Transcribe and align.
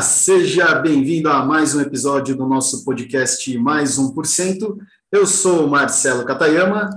Seja 0.00 0.76
bem-vindo 0.76 1.28
a 1.28 1.44
mais 1.44 1.74
um 1.74 1.80
episódio 1.80 2.34
do 2.34 2.46
nosso 2.46 2.84
podcast 2.86 3.58
Mais 3.58 3.98
1%. 3.98 4.76
Eu 5.12 5.26
sou 5.26 5.68
Marcelo 5.68 6.24
Catayama. 6.24 6.88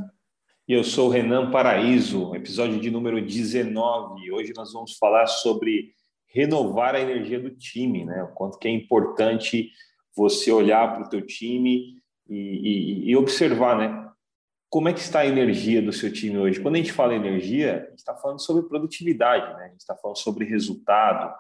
E 0.66 0.74
eu 0.74 0.86
sou 0.86 1.10
Renan 1.10 1.52
Paraíso, 1.52 2.34
episódio 2.34 2.80
de 2.80 2.90
número 2.90 3.22
19. 3.22 4.32
Hoje 4.32 4.54
nós 4.56 4.72
vamos 4.72 4.98
falar 4.98 5.28
sobre 5.28 5.92
renovar 6.28 6.96
a 6.96 7.02
energia 7.02 7.42
do 7.42 7.50
time, 7.50 8.06
né? 8.06 8.24
O 8.24 8.30
quanto 8.30 8.58
que 8.58 8.70
é 8.70 8.72
importante 8.72 9.70
você 10.16 10.50
olhar 10.52 10.94
para 10.94 11.06
o 11.06 11.10
teu 11.10 11.26
time 11.26 11.96
e, 12.30 12.38
e, 12.38 13.10
e, 13.12 13.16
observar, 13.18 13.78
né? 13.78 14.10
Como 14.70 14.88
é 14.88 14.94
que 14.94 15.02
está 15.02 15.20
a 15.20 15.28
energia 15.28 15.82
do 15.82 15.92
seu 15.92 16.12
time 16.12 16.38
hoje? 16.38 16.62
Quando 16.62 16.76
a 16.76 16.78
gente 16.78 16.94
fala 16.94 17.14
energia, 17.14 17.84
a 17.86 17.90
gente 17.90 18.00
está 18.00 18.16
falando 18.16 18.40
sobre 18.40 18.64
produtividade, 18.64 19.54
né? 19.58 19.66
A 19.66 19.70
gente 19.70 19.82
está 19.82 19.96
falando 19.96 20.18
sobre 20.18 20.46
resultado, 20.46 21.34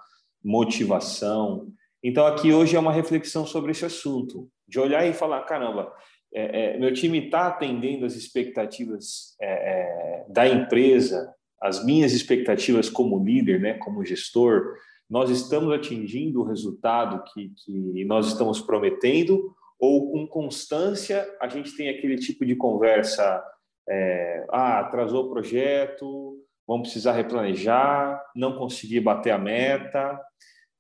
motivação. 0.43 1.67
Então, 2.03 2.25
aqui 2.27 2.51
hoje 2.51 2.75
é 2.75 2.79
uma 2.79 2.91
reflexão 2.91 3.45
sobre 3.45 3.71
esse 3.71 3.85
assunto, 3.85 4.49
de 4.67 4.79
olhar 4.79 5.07
e 5.07 5.13
falar: 5.13 5.41
caramba, 5.43 5.93
é, 6.33 6.75
é, 6.75 6.77
meu 6.77 6.93
time 6.93 7.25
está 7.25 7.47
atendendo 7.47 8.05
as 8.05 8.15
expectativas 8.15 9.35
é, 9.39 9.51
é, 9.51 10.25
da 10.27 10.47
empresa, 10.47 11.33
as 11.61 11.85
minhas 11.85 12.11
expectativas 12.11 12.89
como 12.89 13.23
líder, 13.23 13.61
né, 13.61 13.73
como 13.75 14.03
gestor, 14.03 14.75
nós 15.09 15.29
estamos 15.29 15.71
atingindo 15.71 16.41
o 16.41 16.45
resultado 16.45 17.23
que, 17.31 17.51
que 17.63 18.03
nós 18.05 18.27
estamos 18.27 18.59
prometendo, 18.59 19.53
ou 19.79 20.11
com 20.11 20.27
constância 20.27 21.25
a 21.39 21.47
gente 21.47 21.75
tem 21.77 21.87
aquele 21.89 22.17
tipo 22.17 22.45
de 22.45 22.55
conversa: 22.55 23.43
é, 23.87 24.45
ah, 24.49 24.79
atrasou 24.79 25.25
o 25.25 25.29
projeto, 25.29 26.42
vamos 26.67 26.89
precisar 26.89 27.13
replanejar, 27.13 28.21
não 28.35 28.57
conseguir 28.57 28.99
bater 28.99 29.31
a 29.31 29.37
meta. 29.37 30.19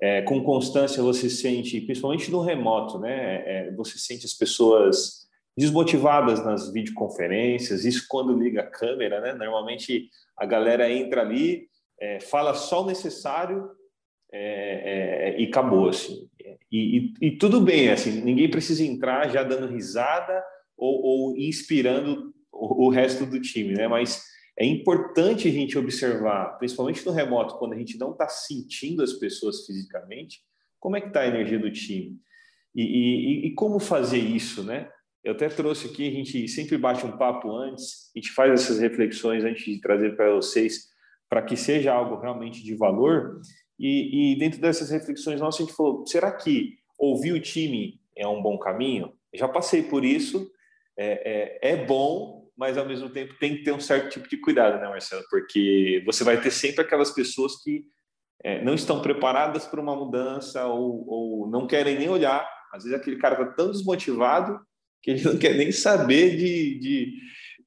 É, 0.01 0.21
com 0.23 0.43
constância 0.43 1.01
você 1.01 1.29
sente, 1.29 1.79
principalmente 1.81 2.29
no 2.29 2.41
remoto, 2.41 2.99
né? 2.99 3.43
É, 3.45 3.71
você 3.71 3.97
sente 3.97 4.25
as 4.25 4.33
pessoas 4.33 5.23
desmotivadas 5.55 6.43
nas 6.43 6.71
videoconferências, 6.73 7.85
isso 7.85 8.05
quando 8.09 8.37
liga 8.37 8.61
a 8.61 8.67
câmera, 8.67 9.21
né? 9.21 9.33
Normalmente 9.33 10.09
a 10.35 10.45
galera 10.45 10.91
entra 10.91 11.21
ali, 11.21 11.67
é, 11.99 12.19
fala 12.19 12.53
só 12.53 12.83
o 12.83 12.87
necessário 12.87 13.69
é, 14.31 15.29
é, 15.35 15.39
e 15.39 15.45
acabou, 15.45 15.89
assim. 15.89 16.27
E, 16.71 17.13
e, 17.21 17.27
e, 17.27 17.37
tudo 17.37 17.61
bem, 17.61 17.89
assim, 17.89 18.21
ninguém 18.21 18.49
precisa 18.49 18.83
entrar 18.83 19.29
já 19.29 19.43
dando 19.43 19.71
risada 19.71 20.43
ou, 20.75 21.01
ou 21.01 21.37
inspirando 21.37 22.33
o, 22.51 22.87
o 22.87 22.89
resto 22.89 23.27
do 23.27 23.39
time, 23.39 23.73
né? 23.75 23.87
Mas 23.87 24.32
é 24.57 24.65
importante 24.65 25.47
a 25.47 25.51
gente 25.51 25.77
observar, 25.77 26.57
principalmente 26.57 27.05
no 27.05 27.11
remoto, 27.11 27.57
quando 27.57 27.73
a 27.73 27.77
gente 27.77 27.97
não 27.97 28.11
está 28.11 28.27
sentindo 28.27 29.01
as 29.01 29.13
pessoas 29.13 29.65
fisicamente, 29.65 30.41
como 30.79 30.95
é 30.95 31.01
que 31.01 31.07
está 31.07 31.21
a 31.21 31.27
energia 31.27 31.57
do 31.57 31.71
time. 31.71 32.19
E, 32.75 32.81
e, 32.83 33.47
e, 33.47 33.53
como 33.53 33.79
fazer 33.79 34.17
isso, 34.17 34.63
né? 34.63 34.89
Eu 35.23 35.33
até 35.33 35.47
trouxe 35.47 35.87
aqui, 35.87 36.07
a 36.07 36.11
gente 36.11 36.47
sempre 36.47 36.77
bate 36.77 37.05
um 37.05 37.17
papo 37.17 37.49
antes, 37.55 38.11
a 38.13 38.19
gente 38.19 38.31
faz 38.31 38.51
essas 38.51 38.79
reflexões 38.79 39.43
antes 39.43 39.63
de 39.63 39.79
trazer 39.79 40.15
para 40.15 40.33
vocês, 40.33 40.89
para 41.29 41.41
que 41.41 41.55
seja 41.55 41.93
algo 41.93 42.19
realmente 42.19 42.63
de 42.63 42.75
valor. 42.75 43.39
E, 43.79 44.33
e, 44.33 44.37
dentro 44.37 44.59
dessas 44.59 44.89
reflexões 44.89 45.39
nossas, 45.39 45.61
a 45.61 45.63
gente 45.65 45.75
falou: 45.75 46.05
será 46.05 46.31
que 46.31 46.77
ouvir 46.97 47.31
o 47.31 47.41
time 47.41 47.99
é 48.15 48.27
um 48.27 48.41
bom 48.41 48.57
caminho? 48.57 49.13
Já 49.33 49.47
passei 49.47 49.81
por 49.83 50.03
isso, 50.03 50.51
é, 50.97 51.61
é, 51.63 51.73
é 51.73 51.85
bom, 51.85 52.42
mas 52.57 52.77
ao 52.77 52.85
mesmo 52.85 53.09
tempo 53.09 53.33
tem 53.39 53.57
que 53.57 53.63
ter 53.63 53.71
um 53.71 53.79
certo 53.79 54.11
tipo 54.11 54.29
de 54.29 54.37
cuidado, 54.37 54.79
né, 54.79 54.87
Marcelo? 54.87 55.23
Porque 55.29 56.01
você 56.05 56.23
vai 56.23 56.39
ter 56.39 56.51
sempre 56.51 56.81
aquelas 56.81 57.11
pessoas 57.11 57.61
que 57.63 57.83
é, 58.43 58.63
não 58.63 58.73
estão 58.73 59.01
preparadas 59.01 59.65
para 59.65 59.81
uma 59.81 59.95
mudança 59.95 60.65
ou, 60.67 61.07
ou, 61.07 61.49
não 61.49 61.65
querem 61.65 61.97
nem 61.97 62.09
olhar. 62.09 62.47
Às 62.73 62.83
vezes 62.83 62.99
aquele 62.99 63.17
cara 63.17 63.41
está 63.41 63.53
tão 63.53 63.71
desmotivado 63.71 64.59
que 65.01 65.11
ele 65.11 65.23
não 65.23 65.37
quer 65.37 65.55
nem 65.55 65.71
saber 65.71 66.35
de, 66.35 66.79
de, 66.79 67.13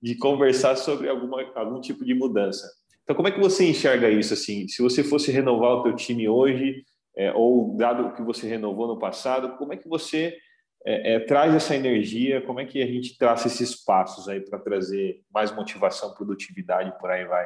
de 0.03 0.15
conversar 0.17 0.77
sobre 0.77 1.09
alguma, 1.09 1.43
algum 1.55 1.81
tipo 1.81 2.05
de 2.05 2.15
mudança. 2.15 2.67
Então, 3.03 3.15
como 3.17 3.29
é 3.29 3.31
que 3.31 3.41
você 3.41 3.65
enxerga 3.65 4.11
isso? 4.11 4.35
Assim, 4.35 4.67
se 4.69 4.83
você 4.83 5.03
fosse 5.03 5.31
renovar 5.31 5.77
o 5.77 5.83
teu 5.85 5.95
time 5.95 6.29
hoje, 6.29 6.85
é, 7.17 7.33
ou 7.33 7.77
dado 7.77 8.13
que 8.15 8.23
você 8.23 8.47
renovou 8.47 8.89
no 8.89 8.99
passado, 8.99 9.57
como 9.57 9.73
é 9.73 9.77
que 9.77 9.89
você 9.89 10.37
é, 10.87 11.15
é, 11.15 11.21
traz 11.21 11.53
essa 11.53 11.75
energia, 11.75 12.41
como 12.43 12.61
é 12.61 12.65
que 12.65 12.81
a 12.81 12.87
gente 12.87 13.19
traça 13.19 13.49
esses 13.49 13.75
passos 13.75 14.29
aí 14.29 14.41
para 14.41 14.57
trazer 14.57 15.21
mais 15.35 15.53
motivação, 15.53 16.15
produtividade, 16.15 16.97
por 17.01 17.11
aí 17.11 17.27
vai? 17.27 17.45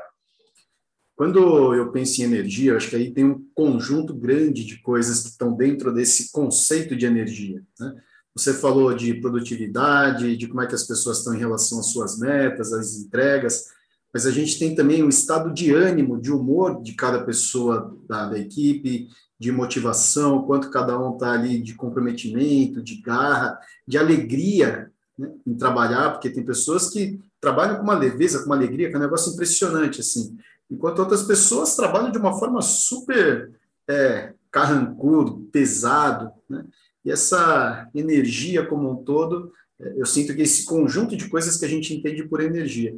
Quando 1.16 1.74
eu 1.74 1.90
penso 1.90 2.20
em 2.20 2.24
energia, 2.24 2.76
acho 2.76 2.90
que 2.90 2.96
aí 2.96 3.10
tem 3.12 3.24
um 3.24 3.42
conjunto 3.54 4.14
grande 4.14 4.64
de 4.64 4.80
coisas 4.82 5.22
que 5.22 5.28
estão 5.30 5.56
dentro 5.56 5.92
desse 5.92 6.30
conceito 6.30 6.94
de 6.94 7.06
energia. 7.06 7.62
Né? 7.78 7.94
Você 8.34 8.52
falou 8.52 8.94
de 8.94 9.14
produtividade, 9.14 10.36
de 10.36 10.46
como 10.46 10.60
é 10.60 10.66
que 10.66 10.74
as 10.74 10.86
pessoas 10.86 11.18
estão 11.18 11.34
em 11.34 11.38
relação 11.38 11.80
às 11.80 11.92
suas 11.92 12.18
metas, 12.18 12.72
às 12.72 12.96
entregas, 12.96 13.66
mas 14.12 14.26
a 14.26 14.30
gente 14.30 14.58
tem 14.58 14.74
também 14.74 15.02
o 15.02 15.08
estado 15.08 15.52
de 15.52 15.72
ânimo, 15.72 16.20
de 16.20 16.30
humor 16.30 16.82
de 16.82 16.92
cada 16.94 17.24
pessoa 17.24 17.96
da, 18.06 18.28
da 18.28 18.38
equipe, 18.38 19.08
de 19.40 19.50
motivação, 19.50 20.42
quanto 20.42 20.70
cada 20.70 20.98
um 21.00 21.14
está 21.14 21.32
ali 21.32 21.58
de 21.58 21.74
comprometimento, 21.74 22.82
de 22.82 23.00
garra, 23.00 23.58
de 23.88 23.96
alegria 23.96 24.92
né, 25.18 25.32
em 25.46 25.54
trabalhar, 25.54 26.10
porque 26.10 26.28
tem 26.28 26.44
pessoas 26.44 26.90
que 26.90 27.18
trabalham 27.40 27.76
com 27.76 27.82
uma 27.82 27.96
leveza, 27.96 28.40
com 28.40 28.46
uma 28.46 28.54
alegria, 28.54 28.90
que 28.90 28.94
é 28.94 28.98
um 28.98 29.02
negócio 29.02 29.32
impressionante, 29.32 30.00
assim. 30.00 30.36
Enquanto 30.70 30.98
outras 30.98 31.22
pessoas 31.22 31.74
trabalham 31.74 32.12
de 32.12 32.18
uma 32.18 32.38
forma 32.38 32.60
super 32.60 33.50
é, 33.88 34.34
carrancudo, 34.50 35.48
pesado, 35.50 36.30
né? 36.46 36.66
E 37.02 37.10
essa 37.10 37.88
energia 37.94 38.66
como 38.66 38.90
um 38.90 38.96
todo, 38.96 39.52
é, 39.80 39.94
eu 39.96 40.04
sinto 40.04 40.34
que 40.34 40.42
esse 40.42 40.66
conjunto 40.66 41.16
de 41.16 41.30
coisas 41.30 41.56
que 41.56 41.64
a 41.64 41.68
gente 41.68 41.94
entende 41.94 42.24
por 42.24 42.42
energia. 42.42 42.94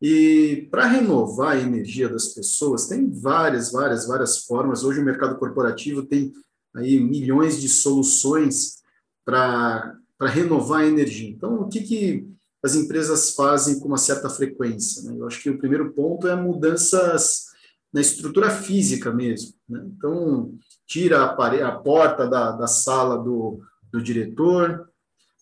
E 0.00 0.66
para 0.70 0.86
renovar 0.86 1.56
a 1.56 1.60
energia 1.60 2.08
das 2.08 2.28
pessoas, 2.28 2.86
tem 2.86 3.10
várias, 3.10 3.70
várias, 3.70 4.06
várias 4.06 4.44
formas. 4.44 4.82
Hoje 4.82 5.00
o 5.00 5.04
mercado 5.04 5.38
corporativo 5.38 6.02
tem 6.04 6.32
aí 6.74 6.98
milhões 6.98 7.60
de 7.60 7.68
soluções 7.68 8.78
para 9.24 9.98
renovar 10.22 10.82
a 10.82 10.86
energia. 10.86 11.28
Então, 11.28 11.60
o 11.60 11.68
que, 11.68 11.82
que 11.82 12.26
as 12.62 12.74
empresas 12.74 13.34
fazem 13.34 13.78
com 13.78 13.88
uma 13.88 13.98
certa 13.98 14.30
frequência? 14.30 15.02
Né? 15.02 15.16
Eu 15.18 15.26
acho 15.26 15.42
que 15.42 15.50
o 15.50 15.58
primeiro 15.58 15.92
ponto 15.92 16.26
é 16.26 16.34
mudanças 16.34 17.46
na 17.92 18.00
estrutura 18.00 18.50
física 18.50 19.12
mesmo. 19.12 19.52
Né? 19.68 19.82
Então, 19.86 20.54
tira 20.86 21.24
a, 21.24 21.68
a 21.68 21.72
porta 21.72 22.26
da, 22.26 22.52
da 22.52 22.66
sala 22.66 23.18
do, 23.18 23.60
do 23.92 24.02
diretor, 24.02 24.88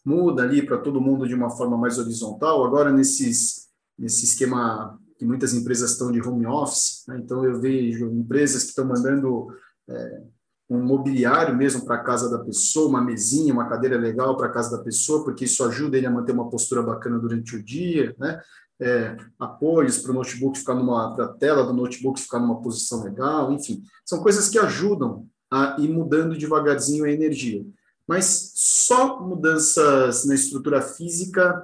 muda 0.05 0.43
ali 0.43 0.65
para 0.65 0.79
todo 0.79 1.01
mundo 1.01 1.29
de 1.29 1.35
uma 1.35 1.51
forma 1.51 1.77
mais 1.77 1.99
horizontal. 1.99 2.65
Agora, 2.65 2.91
nesses 2.91 3.58
nesse 3.99 4.25
esquema 4.25 4.99
que 5.19 5.25
muitas 5.25 5.53
empresas 5.53 5.93
estão 5.93 6.13
de 6.13 6.23
home 6.23 6.47
office. 6.47 7.05
Né? 7.09 7.19
Então, 7.19 7.45
eu 7.45 7.61
vejo 7.61 8.07
empresas 8.11 8.63
que 8.63 8.69
estão 8.71 8.85
mandando 8.85 9.49
é, 9.89 10.23
um 10.71 10.83
mobiliário 10.83 11.57
mesmo 11.57 11.85
para 11.85 11.97
a 11.97 12.05
casa 12.05 12.31
da 12.31 12.39
pessoa, 12.39 12.89
uma 12.89 13.01
mesinha, 13.01 13.53
uma 13.53 13.69
cadeira 13.69 13.99
legal 13.99 14.37
para 14.37 14.47
a 14.47 14.53
casa 14.53 14.77
da 14.77 14.83
pessoa, 14.83 15.25
porque 15.25 15.47
isso 15.47 15.65
ajuda 15.65 15.97
ele 15.97 16.07
a 16.07 16.11
manter 16.11 16.33
uma 16.33 16.49
postura 16.49 16.83
bacana 16.83 17.19
durante 17.19 17.57
o 17.57 17.63
dia, 17.63 18.15
né? 18.19 18.41
É, 18.81 19.17
apoios 19.41 19.99
para 19.99 20.13
o 20.13 20.15
notebook 20.15 20.57
ficar 20.57 20.75
numa, 20.75 21.13
para 21.13 21.25
a 21.25 21.33
tela 21.33 21.65
do 21.65 21.73
notebook 21.73 22.21
ficar 22.21 22.39
numa 22.39 22.63
posição 22.63 23.03
legal, 23.03 23.51
enfim, 23.51 23.83
são 24.05 24.23
coisas 24.23 24.49
que 24.49 24.57
ajudam 24.57 25.27
a 25.51 25.75
ir 25.81 25.89
mudando 25.89 26.39
devagarzinho 26.39 27.05
a 27.05 27.11
energia. 27.11 27.67
Mas 28.07 28.53
só 28.55 29.21
mudanças 29.21 30.25
na 30.27 30.35
estrutura 30.35 30.81
física 30.81 31.61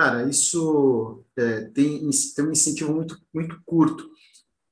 Cara, 0.00 0.26
isso 0.26 1.22
é, 1.36 1.60
tem, 1.74 2.08
tem 2.34 2.46
um 2.46 2.52
incentivo 2.52 2.90
muito, 2.90 3.20
muito 3.34 3.60
curto. 3.66 4.08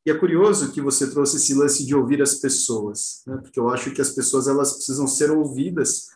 E 0.06 0.10
é 0.10 0.14
curioso 0.14 0.72
que 0.72 0.80
você 0.80 1.10
trouxe 1.10 1.36
esse 1.36 1.52
lance 1.52 1.84
de 1.84 1.94
ouvir 1.94 2.22
as 2.22 2.36
pessoas, 2.36 3.24
né? 3.26 3.36
porque 3.42 3.60
eu 3.60 3.68
acho 3.68 3.90
que 3.90 4.00
as 4.00 4.08
pessoas 4.08 4.48
elas 4.48 4.72
precisam 4.72 5.06
ser 5.06 5.30
ouvidas. 5.30 6.06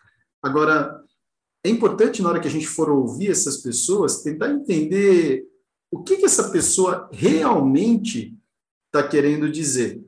Agora, 0.42 0.98
é 1.62 1.68
importante 1.68 2.22
na 2.22 2.30
hora 2.30 2.40
que 2.40 2.48
a 2.48 2.50
gente 2.50 2.66
for 2.66 2.88
ouvir 2.88 3.30
essas 3.30 3.58
pessoas, 3.58 4.22
tentar 4.22 4.50
entender 4.50 5.44
o 5.90 6.02
que, 6.02 6.16
que 6.16 6.24
essa 6.24 6.48
pessoa 6.48 7.10
realmente 7.12 8.34
está 8.86 9.06
querendo 9.06 9.52
dizer. 9.52 10.02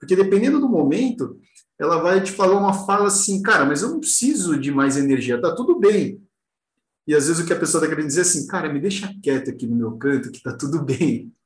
Porque 0.00 0.16
dependendo 0.16 0.60
do 0.60 0.68
momento, 0.68 1.38
ela 1.78 1.98
vai 1.98 2.22
te 2.22 2.32
falar 2.32 2.58
uma 2.58 2.72
fala 2.72 3.08
assim, 3.08 3.42
cara, 3.42 3.66
mas 3.66 3.82
eu 3.82 3.90
não 3.90 4.00
preciso 4.00 4.58
de 4.58 4.70
mais 4.70 4.96
energia, 4.96 5.38
tá 5.38 5.54
tudo 5.54 5.78
bem. 5.78 6.24
E 7.06 7.14
às 7.14 7.26
vezes 7.26 7.42
o 7.42 7.46
que 7.46 7.52
a 7.52 7.58
pessoa 7.58 7.82
está 7.82 7.94
querendo 7.94 8.08
dizer 8.08 8.20
é 8.20 8.22
assim, 8.22 8.46
cara, 8.46 8.72
me 8.72 8.80
deixa 8.80 9.14
quieto 9.22 9.50
aqui 9.50 9.66
no 9.66 9.76
meu 9.76 9.92
canto, 9.98 10.30
que 10.30 10.38
está 10.38 10.56
tudo 10.56 10.82
bem. 10.82 11.32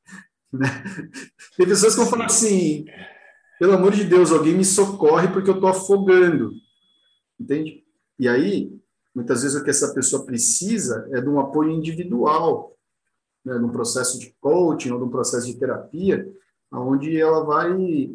Né? 0.51 0.67
Tem 1.59 1.69
pessoas 1.69 1.95
que 1.95 2.01
vão 2.01 2.09
falar 2.09 2.25
assim, 2.25 2.87
pelo 3.59 3.75
amor 3.75 3.93
de 3.93 4.05
Deus, 4.05 4.33
alguém 4.33 4.57
me 4.57 4.65
socorre 4.65 5.29
porque 5.29 5.51
eu 5.51 5.57
estou 5.57 5.69
afogando. 5.69 6.53
Entende? 7.39 7.85
E 8.19 8.27
aí, 8.27 8.73
muitas 9.15 9.43
vezes 9.43 9.61
o 9.61 9.63
que 9.63 9.69
essa 9.69 9.93
pessoa 9.93 10.25
precisa 10.25 11.07
é 11.13 11.21
de 11.21 11.29
um 11.29 11.39
apoio 11.39 11.71
individual, 11.71 12.75
né, 13.45 13.59
num 13.59 13.69
processo 13.69 14.19
de 14.19 14.35
coaching 14.41 14.91
ou 14.93 14.99
num 14.99 15.11
processo 15.11 15.47
de 15.47 15.59
terapia, 15.59 16.27
onde 16.73 17.21
ela 17.21 17.45
vai 17.45 17.73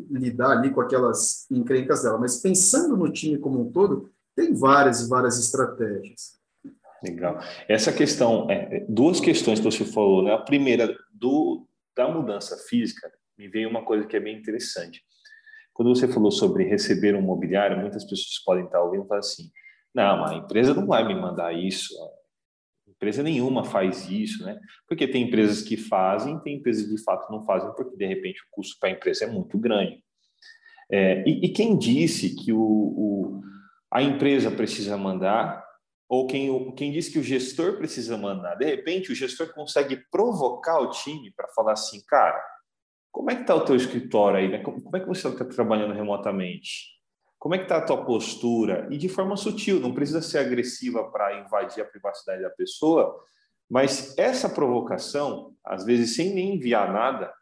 lidar 0.10 0.58
ali 0.58 0.72
com 0.72 0.82
aquelas 0.82 1.46
encrencas 1.52 2.04
dela. 2.04 2.18
Mas 2.18 2.38
pensando 2.38 2.96
no 2.96 3.12
time 3.12 3.38
como 3.38 3.62
um 3.62 3.72
todo, 3.72 4.12
tem 4.36 4.54
várias 4.54 5.02
e 5.02 5.10
várias 5.10 5.40
estratégias. 5.40 6.42
Legal. 7.04 7.40
Essa 7.68 7.92
questão, 7.92 8.50
é, 8.50 8.78
é, 8.78 8.86
duas 8.88 9.20
questões 9.20 9.60
que 9.60 9.66
você 9.66 9.84
falou, 9.84 10.24
né? 10.24 10.34
A 10.34 10.38
primeira, 10.38 10.96
do, 11.12 11.68
da 11.96 12.08
mudança 12.08 12.58
física, 12.70 13.12
me 13.38 13.48
veio 13.48 13.70
uma 13.70 13.84
coisa 13.84 14.08
que 14.08 14.16
é 14.16 14.20
bem 14.20 14.38
interessante. 14.38 15.04
Quando 15.74 15.94
você 15.94 16.08
falou 16.08 16.32
sobre 16.32 16.64
receber 16.64 17.16
um 17.16 17.22
mobiliário, 17.22 17.78
muitas 17.78 18.04
pessoas 18.04 18.42
podem 18.46 18.66
estar 18.66 18.82
ouvindo 18.82 19.06
e 19.06 19.08
falar 19.08 19.20
assim: 19.20 19.52
não, 19.94 20.26
a 20.26 20.36
empresa 20.36 20.74
não 20.74 20.88
vai 20.88 21.06
me 21.06 21.16
mandar 21.16 21.52
isso, 21.52 21.94
empresa 23.04 23.22
nenhuma 23.22 23.66
faz 23.66 24.10
isso, 24.10 24.46
né? 24.46 24.58
Porque 24.88 25.08
tem 25.08 25.24
empresas 25.24 25.62
que 25.62 25.76
fazem, 25.76 26.40
tem 26.40 26.56
empresas 26.56 26.86
que 26.86 26.96
de 26.96 27.04
fato 27.04 27.30
não 27.30 27.44
fazem, 27.46 27.74
porque 27.76 27.98
de 27.98 28.06
repente 28.06 28.42
o 28.42 28.48
custo 28.50 28.78
para 28.80 28.90
a 28.90 28.92
empresa 28.94 29.26
é 29.26 29.28
muito 29.28 29.58
grande. 29.58 30.02
É, 30.90 31.24
e, 31.28 31.46
e, 31.46 31.50
quem 31.50 31.78
disse 31.78 32.36
que 32.36 32.54
o, 32.54 32.62
o, 32.62 33.42
a 33.92 34.02
empresa 34.02 34.52
precisa 34.52 34.98
mandar, 34.98 35.63
ou 36.08 36.28
quem, 36.28 36.72
quem 36.76 36.92
disse 36.92 37.12
que 37.12 37.20
o 37.20 37.24
gestor 37.24 37.78
precisa 37.78 38.18
mandar? 38.18 38.56
De 38.56 38.66
repente 38.66 39.12
o 39.12 39.16
gestor 39.16 39.54
consegue 39.54 39.98
provocar 40.12 40.80
o 40.80 40.90
time 40.90 41.32
para 41.36 41.48
falar 41.50 41.74
assim, 41.74 42.04
cara, 42.06 42.42
como 43.12 43.32
é 43.32 43.36
que 43.36 43.42
está 43.42 43.56
o 43.56 43.66
teu 43.66 43.76
escritório 43.76 44.40
aí? 44.40 44.48
Né? 44.50 44.60
Como, 44.60 44.82
como 44.82 44.98
é 44.98 45.00
que 45.00 45.08
você 45.08 45.28
está 45.28 45.46
trabalhando 45.46 45.94
remotamente? 45.94 46.94
Como 47.38 47.56
é 47.56 47.58
que 47.58 47.66
está 47.66 47.78
a 47.78 47.86
tua 47.86 48.06
postura? 48.06 48.88
E 48.90 48.98
de 48.98 49.10
forma 49.10 49.36
sutil, 49.36 49.80
não 49.80 49.94
precisa 49.94 50.22
ser 50.22 50.40
agressiva 50.40 51.12
para 51.12 51.40
invadir 51.40 51.82
a 51.82 51.86
privacidade 51.86 52.42
da 52.42 52.50
pessoa, 52.50 53.14
mas 53.70 54.18
essa 54.18 54.50
provocação, 54.50 55.54
às 55.64 55.84
vezes 55.84 56.16
sem 56.16 56.34
nem 56.34 56.56
enviar 56.56 56.92
nada, 56.92 57.34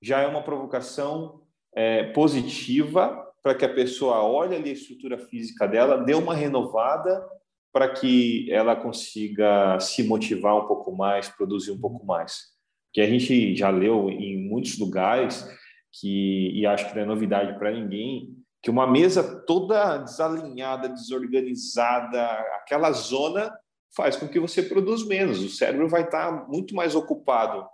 já 0.00 0.20
é 0.20 0.26
uma 0.26 0.42
provocação 0.42 1.42
é, 1.74 2.04
positiva 2.12 3.26
para 3.42 3.54
que 3.54 3.64
a 3.64 3.74
pessoa 3.74 4.22
olhe 4.22 4.54
ali 4.54 4.70
a 4.70 4.74
estrutura 4.74 5.18
física 5.18 5.66
dela, 5.66 5.98
dê 5.98 6.14
uma 6.14 6.34
renovada 6.34 7.26
para 7.72 7.88
que 7.88 8.50
ela 8.50 8.74
consiga 8.74 9.78
se 9.80 10.02
motivar 10.02 10.56
um 10.56 10.66
pouco 10.66 10.94
mais, 10.94 11.28
produzir 11.28 11.70
um 11.70 11.80
pouco 11.80 12.04
mais. 12.04 12.50
Que 12.92 13.00
a 13.00 13.06
gente 13.06 13.54
já 13.54 13.70
leu 13.70 14.10
em 14.10 14.48
muitos 14.48 14.78
lugares 14.78 15.46
que 15.92 16.50
e 16.54 16.66
acho 16.66 16.88
que 16.88 16.94
não 16.94 17.02
é 17.02 17.06
novidade 17.06 17.58
para 17.58 17.72
ninguém 17.72 18.36
que 18.62 18.70
uma 18.70 18.86
mesa 18.86 19.22
toda 19.46 19.98
desalinhada, 19.98 20.88
desorganizada, 20.88 22.22
aquela 22.56 22.92
zona 22.92 23.52
faz 23.96 24.16
com 24.16 24.28
que 24.28 24.38
você 24.38 24.62
produza 24.62 25.06
menos. 25.06 25.42
O 25.42 25.48
cérebro 25.48 25.88
vai 25.88 26.02
estar 26.02 26.46
muito 26.48 26.74
mais 26.74 26.94
ocupado 26.94 27.66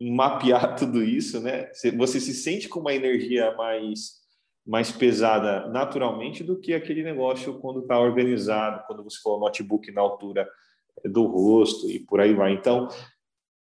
em 0.00 0.12
mapear 0.12 0.74
tudo 0.76 1.02
isso, 1.02 1.40
né? 1.40 1.70
Você 1.96 2.20
se 2.20 2.34
sente 2.34 2.68
com 2.68 2.80
uma 2.80 2.94
energia 2.94 3.54
mais 3.54 4.23
mais 4.66 4.90
pesada 4.90 5.68
naturalmente 5.68 6.42
do 6.42 6.58
que 6.58 6.72
aquele 6.72 7.02
negócio 7.02 7.58
quando 7.58 7.80
está 7.80 7.98
organizado, 7.98 8.82
quando 8.86 9.04
você 9.04 9.18
for 9.22 9.36
o 9.36 9.40
notebook 9.40 9.92
na 9.92 10.00
altura 10.00 10.48
do 11.04 11.26
rosto 11.26 11.90
e 11.90 11.98
por 11.98 12.20
aí 12.20 12.32
vai. 12.32 12.52
Então, 12.52 12.88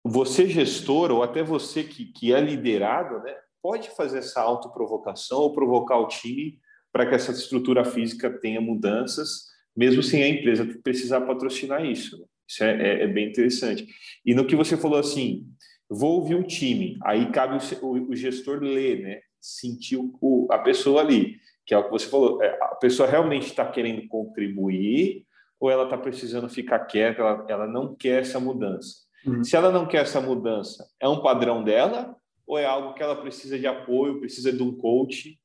você 0.04 0.46
gestor 0.48 1.10
ou 1.10 1.22
até 1.22 1.42
você 1.42 1.82
que, 1.84 2.06
que 2.06 2.34
é 2.34 2.40
liderado, 2.40 3.20
né? 3.20 3.34
pode 3.62 3.90
fazer 3.90 4.18
essa 4.18 4.40
autoprovocação 4.40 5.38
ou 5.38 5.52
provocar 5.52 5.96
o 5.98 6.08
time 6.08 6.58
para 6.92 7.06
que 7.06 7.14
essa 7.14 7.30
estrutura 7.30 7.84
física 7.84 8.28
tenha 8.28 8.60
mudanças, 8.60 9.46
mesmo 9.74 10.02
sem 10.02 10.22
a 10.22 10.28
empresa 10.28 10.66
precisar 10.82 11.22
patrocinar 11.22 11.86
isso. 11.86 12.26
Isso 12.46 12.64
é, 12.64 12.70
é, 12.70 13.04
é 13.04 13.06
bem 13.06 13.28
interessante. 13.28 13.86
E 14.26 14.34
no 14.34 14.46
que 14.46 14.56
você 14.56 14.76
falou 14.76 14.98
assim, 14.98 15.46
vou 15.88 16.16
ouvir 16.16 16.34
um 16.34 16.42
time, 16.42 16.98
aí 17.02 17.30
cabe 17.30 17.56
o, 17.80 18.10
o 18.10 18.16
gestor 18.16 18.60
ler, 18.60 19.00
né? 19.00 19.20
Sentir 19.42 19.98
o, 19.98 20.46
a 20.50 20.58
pessoa 20.58 21.00
ali, 21.00 21.36
que 21.66 21.74
é 21.74 21.78
o 21.78 21.84
que 21.84 21.90
você 21.90 22.06
falou. 22.06 22.42
É, 22.42 22.56
a 22.60 22.74
pessoa 22.76 23.08
realmente 23.08 23.46
está 23.46 23.66
querendo 23.66 24.06
contribuir 24.08 25.26
ou 25.58 25.70
ela 25.70 25.84
está 25.84 25.98
precisando 25.98 26.48
ficar 26.48 26.80
quieta, 26.80 27.20
ela, 27.20 27.46
ela 27.48 27.66
não 27.66 27.94
quer 27.94 28.20
essa 28.20 28.40
mudança. 28.40 28.96
Uhum. 29.26 29.44
Se 29.44 29.56
ela 29.56 29.70
não 29.70 29.86
quer 29.86 30.02
essa 30.02 30.20
mudança, 30.20 30.84
é 31.00 31.08
um 31.08 31.22
padrão 31.22 31.62
dela 31.62 32.16
ou 32.46 32.58
é 32.58 32.64
algo 32.64 32.94
que 32.94 33.02
ela 33.02 33.16
precisa 33.16 33.58
de 33.58 33.66
apoio, 33.66 34.18
precisa 34.18 34.52
de 34.52 34.62
um 34.62 34.76
coach 34.76 35.38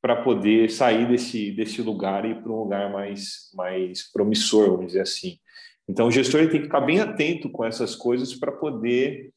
para 0.00 0.22
poder 0.22 0.70
sair 0.70 1.08
desse, 1.08 1.50
desse 1.52 1.80
lugar 1.80 2.24
e 2.24 2.32
ir 2.32 2.42
para 2.42 2.52
um 2.52 2.56
lugar 2.56 2.92
mais, 2.92 3.50
mais 3.54 4.02
promissor, 4.12 4.70
vamos 4.72 4.88
dizer 4.88 5.00
assim. 5.00 5.38
Então, 5.88 6.08
o 6.08 6.10
gestor 6.10 6.42
tem 6.42 6.60
que 6.60 6.66
ficar 6.66 6.80
bem 6.80 7.00
atento 7.00 7.50
com 7.50 7.64
essas 7.64 7.94
coisas 7.94 8.34
para 8.34 8.52
poder 8.52 9.32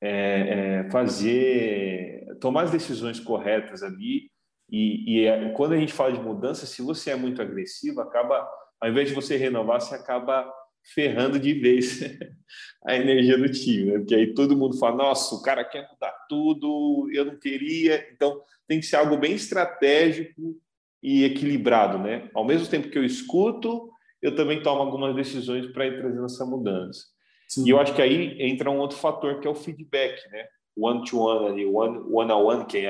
é, 0.00 0.84
é, 0.86 0.90
fazer, 0.90 2.26
tomar 2.40 2.62
as 2.62 2.70
decisões 2.70 3.20
corretas 3.20 3.82
ali. 3.82 4.30
E, 4.70 5.20
e, 5.20 5.26
é, 5.26 5.50
quando 5.50 5.72
a 5.72 5.78
gente 5.78 5.92
fala 5.92 6.12
de 6.12 6.20
mudança, 6.20 6.66
se 6.66 6.80
você 6.80 7.10
é 7.10 7.16
muito 7.16 7.42
agressivo, 7.42 8.00
acaba, 8.00 8.48
ao 8.80 8.88
invés 8.88 9.08
de 9.08 9.14
você 9.14 9.36
renovar, 9.36 9.80
você 9.80 9.94
acaba 9.94 10.50
ferrando 10.94 11.38
de 11.38 11.52
vez 11.52 12.00
a 12.86 12.96
energia 12.96 13.36
do 13.36 13.50
time, 13.50 13.92
né? 13.92 13.98
Porque 13.98 14.14
aí 14.14 14.34
todo 14.34 14.56
mundo 14.56 14.78
fala: 14.78 14.96
nossa, 14.96 15.34
o 15.34 15.42
cara 15.42 15.64
quer 15.64 15.88
mudar 15.90 16.14
tudo, 16.28 17.08
eu 17.12 17.24
não 17.24 17.38
queria. 17.38 18.08
Então, 18.12 18.40
tem 18.66 18.80
que 18.80 18.86
ser 18.86 18.96
algo 18.96 19.16
bem 19.16 19.34
estratégico 19.34 20.56
e 21.02 21.24
equilibrado, 21.24 21.98
né? 21.98 22.30
Ao 22.34 22.44
mesmo 22.44 22.68
tempo 22.68 22.88
que 22.88 22.98
eu 22.98 23.04
escuto, 23.04 23.90
eu 24.22 24.34
também 24.34 24.62
tomo 24.62 24.82
algumas 24.82 25.14
decisões 25.14 25.66
para 25.72 25.86
ir 25.86 25.98
trazendo 25.98 26.26
essa 26.26 26.44
mudança. 26.44 27.09
Sim. 27.50 27.66
E 27.66 27.70
eu 27.70 27.80
acho 27.80 27.94
que 27.94 28.00
aí 28.00 28.40
entra 28.40 28.70
um 28.70 28.78
outro 28.78 28.96
fator 28.96 29.40
que 29.40 29.48
é 29.48 29.50
o 29.50 29.54
feedback, 29.54 30.16
né? 30.30 30.46
One 30.76 31.04
to 31.04 31.18
one 31.18 31.46
ali, 31.48 31.66
one, 31.66 31.98
one 32.08 32.30
on 32.30 32.44
one, 32.44 32.64
que 32.64 32.86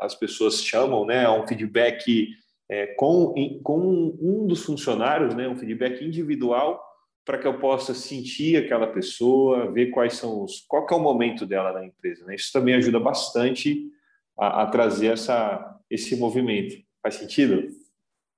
as 0.00 0.14
pessoas 0.14 0.62
chamam, 0.62 1.04
né? 1.04 1.24
É 1.24 1.30
um 1.30 1.44
feedback 1.44 2.28
é, 2.70 2.86
com, 2.94 3.34
com 3.64 4.16
um 4.20 4.46
dos 4.46 4.64
funcionários, 4.64 5.34
né? 5.34 5.48
Um 5.48 5.56
feedback 5.56 6.04
individual 6.04 6.80
para 7.24 7.38
que 7.38 7.46
eu 7.48 7.58
possa 7.58 7.92
sentir 7.92 8.56
aquela 8.56 8.86
pessoa, 8.86 9.72
ver 9.72 9.86
quais 9.86 10.14
são 10.14 10.44
os, 10.44 10.60
qual 10.68 10.86
é 10.88 10.94
o 10.94 11.00
momento 11.00 11.44
dela 11.44 11.72
na 11.72 11.84
empresa. 11.84 12.24
Né? 12.24 12.36
Isso 12.36 12.52
também 12.52 12.76
ajuda 12.76 13.00
bastante 13.00 13.90
a, 14.38 14.62
a, 14.62 14.66
trazer 14.66 15.08
essa, 15.08 15.76
esse 15.90 16.14
movimento. 16.14 16.76
Faz 17.02 17.16
sentido? 17.16 17.66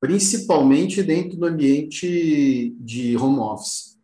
Principalmente 0.00 1.02
dentro 1.02 1.36
do 1.36 1.44
ambiente 1.44 2.74
de 2.80 3.14
home 3.18 3.40
office. 3.40 3.97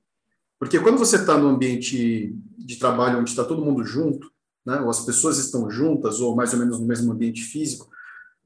Porque 0.64 0.81
quando 0.81 0.96
você 0.96 1.16
está 1.16 1.37
no 1.37 1.49
ambiente 1.49 2.34
de 2.56 2.76
trabalho 2.78 3.19
onde 3.19 3.28
está 3.28 3.44
todo 3.44 3.62
mundo 3.62 3.84
junto, 3.84 4.31
né, 4.64 4.81
ou 4.81 4.88
as 4.88 5.05
pessoas 5.05 5.37
estão 5.37 5.70
juntas, 5.70 6.20
ou 6.20 6.34
mais 6.34 6.55
ou 6.55 6.58
menos 6.58 6.81
no 6.81 6.86
mesmo 6.86 7.12
ambiente 7.12 7.43
físico, 7.43 7.91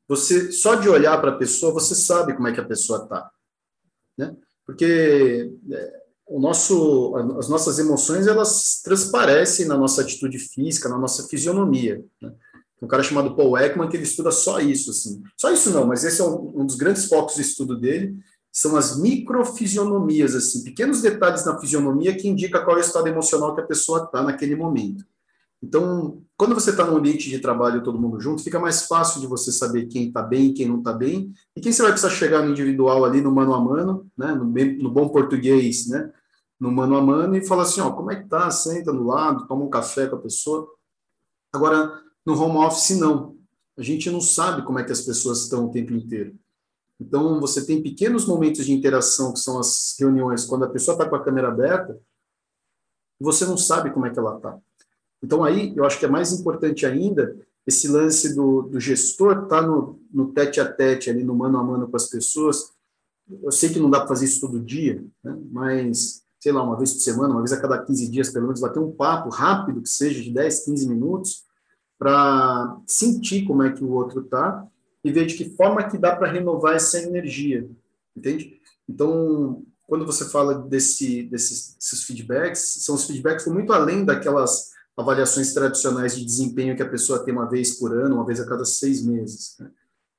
você 0.09 0.50
só 0.50 0.75
de 0.75 0.88
olhar 0.88 1.16
para 1.21 1.31
a 1.31 1.37
pessoa, 1.37 1.73
você 1.73 1.95
sabe 1.95 2.35
como 2.35 2.49
é 2.49 2.52
que 2.52 2.59
a 2.59 2.66
pessoa 2.66 3.04
está. 3.04 3.31
Né? 4.16 4.37
Porque 4.66 5.54
é, 5.71 6.02
o 6.26 6.40
nosso, 6.40 7.14
as 7.38 7.49
nossas 7.49 7.78
emoções 7.78 8.26
elas 8.26 8.83
transparecem 8.83 9.66
na 9.66 9.78
nossa 9.78 10.02
atitude 10.02 10.40
física, 10.40 10.88
na 10.88 10.99
nossa 10.99 11.28
fisionomia. 11.28 12.04
Né? 12.21 12.35
Um 12.83 12.88
cara 12.88 13.04
chamado 13.04 13.37
Paul 13.37 13.57
Ekman 13.57 13.88
que 13.88 13.97
ele 13.97 14.02
estuda 14.02 14.33
só 14.33 14.59
isso, 14.59 14.90
assim. 14.90 15.23
Só 15.37 15.52
isso 15.52 15.71
não, 15.71 15.87
mas 15.87 16.02
esse 16.02 16.21
é 16.21 16.25
um, 16.25 16.62
um 16.62 16.66
dos 16.66 16.75
grandes 16.75 17.04
focos 17.04 17.37
do 17.37 17.42
estudo 17.42 17.78
dele, 17.78 18.19
são 18.59 18.77
as 18.77 18.99
microfisionomias, 18.99 20.35
assim, 20.35 20.65
pequenos 20.65 21.00
detalhes 21.00 21.47
na 21.47 21.57
fisionomia 21.61 22.17
que 22.17 22.27
indica 22.27 22.65
qual 22.65 22.77
é 22.77 22.81
o 22.81 22.83
estado 22.83 23.07
emocional 23.07 23.55
que 23.55 23.61
a 23.61 23.67
pessoa 23.67 24.03
está 24.03 24.21
naquele 24.21 24.57
momento. 24.57 25.05
Então, 25.62 26.21
quando 26.37 26.57
você 26.57 26.71
está 26.71 26.85
num 26.85 26.97
ambiente 26.97 27.31
de 27.31 27.38
trabalho 27.38 27.85
todo 27.85 28.00
mundo 28.00 28.19
junto, 28.19 28.43
fica 28.43 28.59
mais 28.59 28.83
fácil 28.83 29.21
de 29.21 29.29
você 29.29 29.53
saber 29.53 29.87
quem 29.87 30.09
está 30.09 30.23
bem, 30.23 30.53
quem 30.53 30.67
não 30.67 30.79
está 30.79 30.93
bem, 30.93 31.33
e 31.55 31.61
quem 31.61 31.71
você 31.71 31.83
vai 31.83 31.93
precisar 31.93 32.12
chegar 32.12 32.43
no 32.43 32.50
individual 32.50 33.05
ali, 33.05 33.21
no 33.21 33.31
mano 33.31 33.55
a 33.55 33.61
mano, 33.61 34.11
né, 34.19 34.35
no, 34.35 34.45
bem, 34.45 34.77
no 34.77 34.91
bom 34.91 35.09
português, 35.09 35.87
né, 35.87 36.12
no 36.59 36.73
mano 36.73 36.97
a 36.97 37.00
mano, 37.00 37.37
e 37.37 37.47
falar 37.47 37.62
assim, 37.62 37.81
ó, 37.81 37.93
como 37.93 38.11
é 38.11 38.17
que 38.17 38.29
tá? 38.29 38.50
Senta 38.50 38.93
do 38.93 39.05
lado, 39.05 39.47
toma 39.47 39.65
um 39.65 39.71
café 39.71 40.09
com 40.09 40.17
a 40.17 40.21
pessoa. 40.21 40.69
Agora, 41.53 42.03
no 42.27 42.37
home 42.37 42.59
office, 42.59 42.99
não. 42.99 43.37
A 43.77 43.83
gente 43.83 44.11
não 44.11 44.21
sabe 44.21 44.62
como 44.62 44.81
é 44.81 44.85
que 44.85 44.91
as 44.91 45.03
pessoas 45.03 45.45
estão 45.45 45.67
o 45.67 45.71
tempo 45.71 45.93
inteiro. 45.93 46.37
Então, 47.00 47.40
você 47.40 47.64
tem 47.64 47.83
pequenos 47.83 48.26
momentos 48.26 48.67
de 48.67 48.73
interação, 48.73 49.33
que 49.33 49.38
são 49.38 49.59
as 49.59 49.95
reuniões, 49.99 50.45
quando 50.45 50.64
a 50.64 50.69
pessoa 50.69 50.95
está 50.95 51.09
com 51.09 51.14
a 51.14 51.23
câmera 51.23 51.49
aberta, 51.49 51.99
você 53.21 53.45
não 53.45 53.57
sabe 53.57 53.90
como 53.90 54.07
é 54.07 54.11
que 54.11 54.19
ela 54.19 54.37
está. 54.37 54.59
Então, 55.23 55.45
aí, 55.45 55.73
eu 55.76 55.85
acho 55.85 55.99
que 55.99 56.05
é 56.05 56.09
mais 56.09 56.33
importante 56.33 56.87
ainda 56.87 57.37
esse 57.67 57.87
lance 57.87 58.35
do, 58.35 58.62
do 58.62 58.81
gestor 58.81 59.45
estar 59.45 59.61
tá 59.61 59.62
no, 59.62 60.00
no 60.11 60.33
tete 60.33 60.61
a 60.61 60.71
tete, 60.73 61.11
ali 61.11 61.23
no 61.23 61.35
mano 61.35 61.59
a 61.59 61.62
mano 61.62 61.88
com 61.88 61.97
as 61.97 62.09
pessoas. 62.09 62.73
Eu 63.43 63.52
sei 63.52 63.69
que 63.69 63.78
não 63.78 63.90
dá 63.90 63.99
para 64.00 64.09
fazer 64.09 64.25
isso 64.25 64.40
todo 64.40 64.64
dia, 64.64 65.05
né? 65.23 65.38
mas, 65.52 66.25
sei 66.40 66.50
lá, 66.50 66.62
uma 66.62 66.78
vez 66.78 66.95
por 66.95 67.00
semana, 67.00 67.35
uma 67.35 67.43
vez 67.43 67.52
a 67.52 67.61
cada 67.61 67.78
15 67.85 68.11
dias, 68.11 68.31
pelo 68.31 68.47
menos, 68.47 68.61
bater 68.61 68.81
um 68.81 68.90
papo 68.90 69.28
rápido, 69.28 69.83
que 69.83 69.88
seja 69.88 70.23
de 70.23 70.33
10, 70.33 70.64
15 70.64 70.88
minutos, 70.88 71.45
para 71.99 72.81
sentir 72.87 73.45
como 73.45 73.62
é 73.62 73.71
que 73.71 73.85
o 73.85 73.90
outro 73.90 74.23
está 74.23 74.67
e 75.05 75.12
ver 75.12 75.26
de 75.26 75.35
que 75.35 75.57
forma 75.57 75.88
que 75.88 75.99
dá 75.99 76.14
para 76.14 76.31
renovar 76.31 76.75
essa 76.75 77.00
energia, 77.00 77.69
entende? 78.17 78.61
Então, 78.88 79.64
quando 79.87 80.05
você 80.05 80.28
fala 80.28 80.55
desse, 80.55 81.23
desses, 81.25 81.75
desses 81.76 82.05
feedbacks, 82.05 82.85
são 82.85 82.95
os 82.95 83.07
feedbacks 83.07 83.47
muito 83.47 83.73
além 83.73 84.05
daquelas 84.05 84.71
avaliações 84.97 85.55
tradicionais 85.55 86.17
de 86.17 86.25
desempenho 86.25 86.76
que 86.76 86.83
a 86.83 86.88
pessoa 86.88 87.25
tem 87.25 87.33
uma 87.33 87.49
vez 87.49 87.78
por 87.78 87.97
ano, 87.97 88.17
uma 88.17 88.26
vez 88.26 88.40
a 88.40 88.47
cada 88.47 88.64
seis 88.64 89.05
meses. 89.05 89.57
Né? 89.61 89.71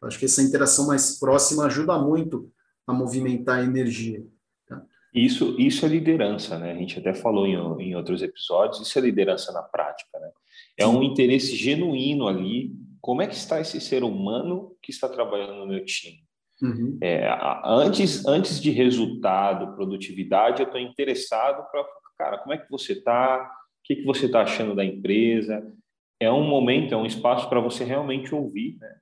Acho 0.01 0.17
que 0.17 0.25
essa 0.25 0.41
interação 0.41 0.87
mais 0.87 1.19
próxima 1.19 1.65
ajuda 1.65 1.97
muito 1.97 2.49
a 2.87 2.93
movimentar 2.93 3.59
a 3.59 3.63
energia. 3.63 4.25
Tá? 4.67 4.81
Isso, 5.13 5.55
isso 5.59 5.85
é 5.85 5.89
liderança, 5.89 6.57
né? 6.57 6.71
A 6.71 6.75
gente 6.75 6.97
até 6.97 7.13
falou 7.13 7.45
em, 7.45 7.55
em 7.83 7.95
outros 7.95 8.21
episódios, 8.21 8.81
isso 8.81 8.97
é 8.97 9.01
liderança 9.01 9.51
na 9.51 9.61
prática, 9.61 10.17
né? 10.17 10.31
É 10.77 10.87
um 10.87 11.03
interesse 11.03 11.55
genuíno 11.55 12.27
ali. 12.27 12.73
Como 13.01 13.21
é 13.21 13.27
que 13.27 13.35
está 13.35 13.59
esse 13.59 13.79
ser 13.79 14.03
humano 14.03 14.75
que 14.81 14.91
está 14.91 15.07
trabalhando 15.07 15.55
no 15.55 15.67
meu 15.67 15.83
time? 15.85 16.23
Uhum. 16.61 16.97
É, 17.01 17.29
antes, 17.63 18.25
antes 18.25 18.61
de 18.61 18.69
resultado, 18.71 19.73
produtividade, 19.75 20.61
eu 20.61 20.65
estou 20.65 20.79
interessado 20.79 21.65
para, 21.71 21.85
cara, 22.17 22.37
como 22.39 22.53
é 22.53 22.57
que 22.57 22.69
você 22.69 22.93
está? 22.93 23.37
O 23.39 23.83
que, 23.83 23.97
que 23.97 24.05
você 24.05 24.25
está 24.25 24.41
achando 24.41 24.75
da 24.75 24.83
empresa? 24.83 25.65
É 26.19 26.29
um 26.29 26.45
momento, 26.45 26.93
é 26.93 26.97
um 26.97 27.05
espaço 27.05 27.47
para 27.47 27.61
você 27.61 27.83
realmente 27.83 28.35
ouvir, 28.35 28.77
né? 28.79 28.95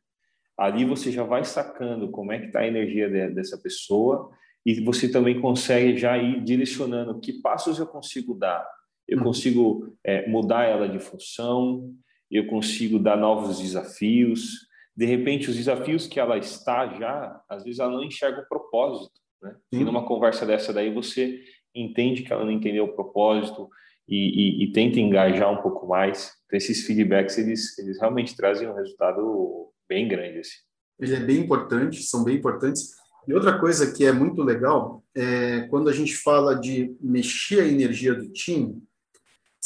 Ali 0.58 0.86
você 0.86 1.12
já 1.12 1.24
vai 1.24 1.44
sacando 1.44 2.10
como 2.10 2.32
é 2.32 2.40
que 2.40 2.48
está 2.48 2.62
a 2.62 2.68
energia 2.68 3.10
de, 3.10 3.30
dessa 3.34 3.58
pessoa 3.60 4.32
e 4.66 4.82
você 4.82 5.10
também 5.10 5.40
consegue 5.40 5.98
já 5.98 6.18
ir 6.18 6.44
direcionando 6.44 7.20
que 7.20 7.42
passos 7.42 7.80
eu 7.80 7.88
consigo 7.88 8.34
dar. 8.34 8.68
Eu 9.08 9.20
uhum. 9.20 9.24
consigo 9.24 9.98
é, 10.04 10.28
mudar 10.28 10.64
ela 10.64 10.90
de 10.90 11.00
função, 11.00 11.94
eu 12.30 12.48
consigo 12.48 13.00
dar 13.00 13.18
novos 13.18 13.60
desafios, 13.60 14.68
de 14.98 15.06
repente, 15.06 15.48
os 15.48 15.56
desafios 15.56 16.08
que 16.08 16.20
ela 16.20 16.40
está 16.40 16.88
já, 16.98 17.40
às 17.48 17.64
vezes 17.64 17.80
ela 17.80 17.92
não 17.92 18.04
enxerga 18.04 18.42
o 18.42 18.48
propósito. 18.48 19.14
Né? 19.40 19.56
E 19.72 19.84
numa 19.84 20.08
conversa 20.08 20.44
dessa 20.44 20.74
daí, 20.74 20.92
você 20.92 21.40
entende 21.76 22.24
que 22.24 22.34
ela 22.34 22.44
não 22.44 22.52
entendeu 22.52 22.86
o 22.86 22.96
propósito 22.96 23.70
e, 24.10 24.64
e, 24.64 24.64
e 24.64 24.72
tenta 24.72 25.00
engajar 25.00 25.52
um 25.52 25.62
pouco 25.62 25.86
mais. 25.86 26.32
Então, 26.48 26.58
esses 26.58 26.84
feedbacks, 26.88 27.38
eles, 27.38 27.78
eles 27.78 28.00
realmente 28.00 28.36
trazem 28.36 28.68
um 28.68 28.74
resultado 28.74 29.72
bem 29.88 30.08
grande. 30.08 30.40
Assim. 30.40 30.58
Ele 31.00 31.16
é 31.16 31.20
bem 31.20 31.38
importante, 31.42 32.02
são 32.02 32.24
bem 32.24 32.36
importantes. 32.36 32.96
E 33.28 33.34
outra 33.36 33.60
coisa 33.60 33.94
que 33.94 34.04
é 34.04 34.12
muito 34.12 34.42
legal 34.42 35.04
é 35.16 35.68
quando 35.70 35.90
a 35.90 35.94
gente 35.94 36.16
fala 36.16 36.56
de 36.56 36.96
mexer 37.00 37.62
a 37.62 37.68
energia 37.68 38.16
do 38.16 38.32
time, 38.32 38.82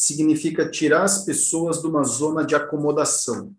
significa 0.01 0.67
tirar 0.67 1.03
as 1.03 1.23
pessoas 1.23 1.79
de 1.79 1.85
uma 1.85 2.03
zona 2.03 2.43
de 2.43 2.55
acomodação. 2.55 3.55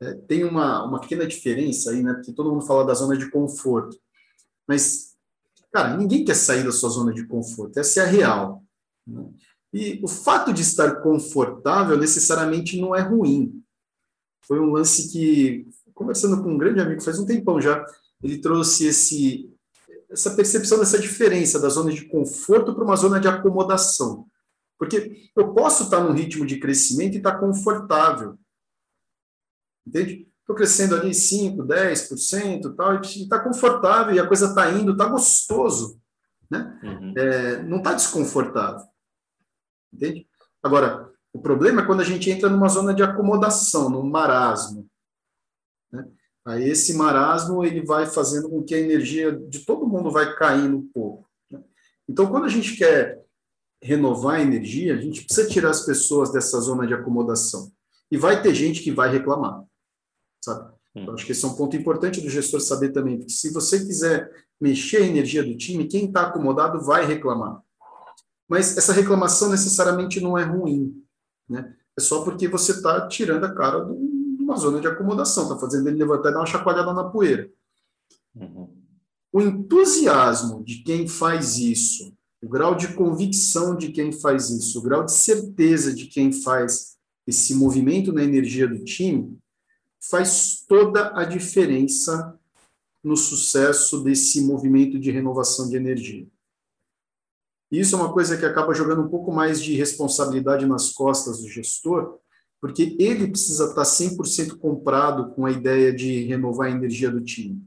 É, 0.00 0.12
tem 0.12 0.42
uma, 0.42 0.84
uma 0.84 1.00
pequena 1.00 1.24
diferença 1.24 1.92
aí, 1.92 2.02
né? 2.02 2.14
Porque 2.14 2.32
todo 2.32 2.50
mundo 2.50 2.66
fala 2.66 2.84
da 2.84 2.94
zona 2.94 3.16
de 3.16 3.30
conforto. 3.30 3.96
Mas, 4.66 5.16
cara, 5.72 5.96
ninguém 5.96 6.24
quer 6.24 6.34
sair 6.34 6.64
da 6.64 6.72
sua 6.72 6.90
zona 6.90 7.12
de 7.12 7.24
conforto. 7.28 7.78
Essa 7.78 8.00
é 8.00 8.02
a 8.02 8.06
real. 8.06 8.64
Né? 9.06 9.24
E 9.72 10.00
o 10.02 10.08
fato 10.08 10.52
de 10.52 10.62
estar 10.62 11.00
confortável 11.00 11.96
necessariamente 11.96 12.80
não 12.80 12.92
é 12.92 13.00
ruim. 13.00 13.62
Foi 14.42 14.58
um 14.58 14.72
lance 14.72 15.12
que, 15.12 15.64
conversando 15.94 16.42
com 16.42 16.54
um 16.54 16.58
grande 16.58 16.80
amigo 16.80 17.00
faz 17.02 17.20
um 17.20 17.26
tempão 17.26 17.60
já, 17.60 17.86
ele 18.20 18.38
trouxe 18.38 18.86
esse, 18.88 19.48
essa 20.10 20.34
percepção 20.34 20.80
dessa 20.80 20.98
diferença 20.98 21.60
da 21.60 21.68
zona 21.68 21.92
de 21.92 22.06
conforto 22.06 22.74
para 22.74 22.82
uma 22.82 22.96
zona 22.96 23.20
de 23.20 23.28
acomodação. 23.28 24.26
Porque 24.78 25.30
eu 25.36 25.52
posso 25.52 25.84
estar 25.84 26.00
num 26.00 26.12
ritmo 26.12 26.46
de 26.46 26.58
crescimento 26.58 27.14
e 27.14 27.18
estar 27.18 27.38
confortável 27.38 28.38
entende? 29.88 30.28
Estou 30.40 30.54
crescendo 30.54 30.94
ali 30.94 31.10
5%, 31.10 31.66
10%, 31.66 32.74
tal, 32.74 32.94
e 32.94 33.00
está 33.00 33.38
confortável, 33.38 34.14
e 34.14 34.20
a 34.20 34.26
coisa 34.26 34.46
está 34.46 34.70
indo, 34.70 34.92
está 34.92 35.06
gostoso, 35.06 36.00
né? 36.50 36.78
Uhum. 36.82 37.14
É, 37.16 37.62
não 37.62 37.78
está 37.78 37.92
desconfortável, 37.92 38.86
entende? 39.92 40.26
Agora, 40.62 41.10
o 41.32 41.40
problema 41.40 41.82
é 41.82 41.86
quando 41.86 42.00
a 42.00 42.04
gente 42.04 42.30
entra 42.30 42.48
numa 42.48 42.68
zona 42.68 42.94
de 42.94 43.02
acomodação, 43.02 43.90
num 43.90 44.08
marasmo, 44.08 44.88
né? 45.92 46.06
Aí 46.46 46.66
esse 46.66 46.96
marasmo 46.96 47.62
ele 47.62 47.84
vai 47.84 48.06
fazendo 48.06 48.48
com 48.48 48.62
que 48.62 48.74
a 48.74 48.80
energia 48.80 49.32
de 49.32 49.66
todo 49.66 49.86
mundo 49.86 50.10
vai 50.10 50.34
caindo 50.34 50.78
um 50.78 50.88
pouco. 50.88 51.28
Né? 51.50 51.62
Então, 52.08 52.26
quando 52.26 52.46
a 52.46 52.48
gente 52.48 52.74
quer 52.74 53.22
renovar 53.82 54.36
a 54.36 54.42
energia, 54.42 54.94
a 54.94 55.00
gente 55.00 55.24
precisa 55.24 55.48
tirar 55.48 55.70
as 55.70 55.84
pessoas 55.84 56.32
dessa 56.32 56.60
zona 56.60 56.86
de 56.86 56.94
acomodação. 56.94 57.70
E 58.10 58.16
vai 58.16 58.42
ter 58.42 58.54
gente 58.54 58.82
que 58.82 58.90
vai 58.90 59.10
reclamar 59.10 59.64
sabe? 60.48 60.72
Então, 60.94 61.14
acho 61.14 61.24
que 61.24 61.32
esse 61.32 61.44
é 61.44 61.48
um 61.48 61.54
ponto 61.54 61.76
importante 61.76 62.20
do 62.20 62.30
gestor 62.30 62.60
saber 62.60 62.90
também, 62.90 63.18
porque 63.18 63.32
se 63.32 63.52
você 63.52 63.78
quiser 63.78 64.30
mexer 64.60 64.98
a 64.98 65.06
energia 65.06 65.44
do 65.44 65.56
time, 65.56 65.86
quem 65.86 66.06
está 66.06 66.22
acomodado 66.22 66.80
vai 66.80 67.06
reclamar. 67.06 67.62
Mas 68.48 68.76
essa 68.76 68.92
reclamação 68.92 69.50
necessariamente 69.50 70.20
não 70.20 70.36
é 70.36 70.42
ruim, 70.42 71.04
né? 71.48 71.74
É 71.96 72.00
só 72.00 72.24
porque 72.24 72.48
você 72.48 72.72
está 72.72 73.06
tirando 73.06 73.44
a 73.44 73.54
cara 73.54 73.84
de 73.84 74.42
uma 74.42 74.56
zona 74.56 74.80
de 74.80 74.86
acomodação, 74.86 75.44
está 75.44 75.58
fazendo 75.58 75.88
ele 75.88 75.98
levantar 75.98 76.30
e 76.30 76.32
dar 76.32 76.40
uma 76.40 76.46
chacoalhada 76.46 76.92
na 76.92 77.04
poeira. 77.04 77.48
Uhum. 78.34 78.74
O 79.32 79.40
entusiasmo 79.40 80.64
de 80.64 80.82
quem 80.82 81.06
faz 81.06 81.58
isso, 81.58 82.16
o 82.42 82.48
grau 82.48 82.74
de 82.74 82.94
convicção 82.94 83.76
de 83.76 83.90
quem 83.90 84.12
faz 84.12 84.50
isso, 84.50 84.78
o 84.78 84.82
grau 84.82 85.04
de 85.04 85.12
certeza 85.12 85.94
de 85.94 86.06
quem 86.06 86.32
faz 86.32 86.96
esse 87.26 87.54
movimento 87.54 88.12
na 88.12 88.22
energia 88.22 88.66
do 88.66 88.84
time, 88.84 89.38
faz 90.00 90.64
toda 90.66 91.18
a 91.18 91.24
diferença 91.24 92.38
no 93.02 93.16
sucesso 93.16 94.02
desse 94.02 94.40
movimento 94.40 94.98
de 94.98 95.10
renovação 95.10 95.68
de 95.68 95.76
energia. 95.76 96.26
Isso 97.70 97.94
é 97.94 97.98
uma 97.98 98.12
coisa 98.12 98.36
que 98.36 98.46
acaba 98.46 98.74
jogando 98.74 99.02
um 99.02 99.08
pouco 99.08 99.30
mais 99.30 99.62
de 99.62 99.74
responsabilidade 99.74 100.66
nas 100.66 100.90
costas 100.90 101.40
do 101.40 101.48
gestor, 101.48 102.18
porque 102.60 102.96
ele 102.98 103.28
precisa 103.28 103.66
estar 103.66 103.82
100% 103.82 104.56
comprado 104.58 105.30
com 105.34 105.44
a 105.44 105.50
ideia 105.50 105.92
de 105.92 106.24
renovar 106.24 106.68
a 106.68 106.70
energia 106.70 107.10
do 107.10 107.20
time. 107.20 107.62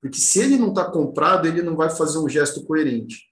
Porque 0.00 0.18
se 0.18 0.40
ele 0.40 0.56
não 0.56 0.70
está 0.70 0.90
comprado, 0.90 1.46
ele 1.46 1.62
não 1.62 1.76
vai 1.76 1.90
fazer 1.90 2.18
um 2.18 2.28
gesto 2.28 2.64
coerente. 2.64 3.31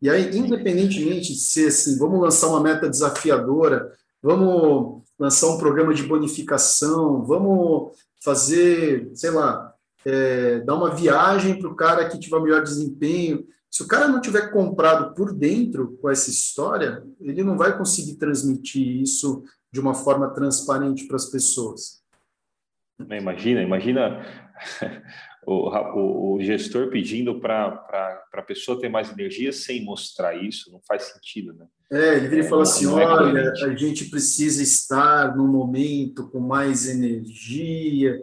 E 0.00 0.08
aí, 0.08 0.36
independentemente 0.36 1.34
de 1.34 1.40
ser 1.40 1.68
assim, 1.68 1.98
vamos 1.98 2.20
lançar 2.20 2.48
uma 2.48 2.62
meta 2.62 2.88
desafiadora, 2.88 3.92
vamos 4.22 5.02
lançar 5.18 5.48
um 5.48 5.58
programa 5.58 5.92
de 5.92 6.02
bonificação, 6.02 7.22
vamos 7.24 7.92
fazer, 8.22 9.10
sei 9.14 9.30
lá, 9.30 9.74
é, 10.04 10.60
dar 10.60 10.74
uma 10.74 10.94
viagem 10.94 11.58
para 11.58 11.68
o 11.68 11.76
cara 11.76 12.08
que 12.08 12.18
tiver 12.18 12.40
melhor 12.40 12.62
desempenho. 12.62 13.44
Se 13.70 13.82
o 13.82 13.86
cara 13.86 14.08
não 14.08 14.20
tiver 14.20 14.50
comprado 14.50 15.14
por 15.14 15.32
dentro 15.32 15.98
com 16.00 16.08
essa 16.08 16.30
história, 16.30 17.02
ele 17.20 17.44
não 17.44 17.56
vai 17.56 17.76
conseguir 17.76 18.16
transmitir 18.16 19.02
isso 19.02 19.44
de 19.72 19.80
uma 19.80 19.94
forma 19.94 20.30
transparente 20.30 21.06
para 21.06 21.16
as 21.16 21.26
pessoas. 21.26 22.00
Imagina, 22.98 23.62
imagina 23.62 24.24
o, 25.46 25.70
o, 25.70 26.34
o 26.34 26.42
gestor 26.42 26.88
pedindo 26.90 27.40
para 27.40 28.22
a 28.32 28.42
pessoa 28.42 28.78
ter 28.78 28.88
mais 28.88 29.10
energia 29.10 29.52
sem 29.52 29.84
mostrar 29.84 30.34
isso, 30.34 30.70
não 30.70 30.80
faz 30.86 31.04
sentido, 31.04 31.52
né? 31.54 31.66
É, 31.92 32.16
ele 32.16 32.28
vira 32.28 32.44
e 32.44 32.48
fala 32.48 32.62
é, 32.62 32.64
assim, 32.64 32.86
é 32.86 32.88
olha, 32.88 33.52
a 33.52 33.76
gente 33.76 34.04
precisa 34.10 34.62
estar 34.62 35.36
no 35.36 35.48
momento 35.48 36.28
com 36.30 36.38
mais 36.38 36.88
energia, 36.88 38.16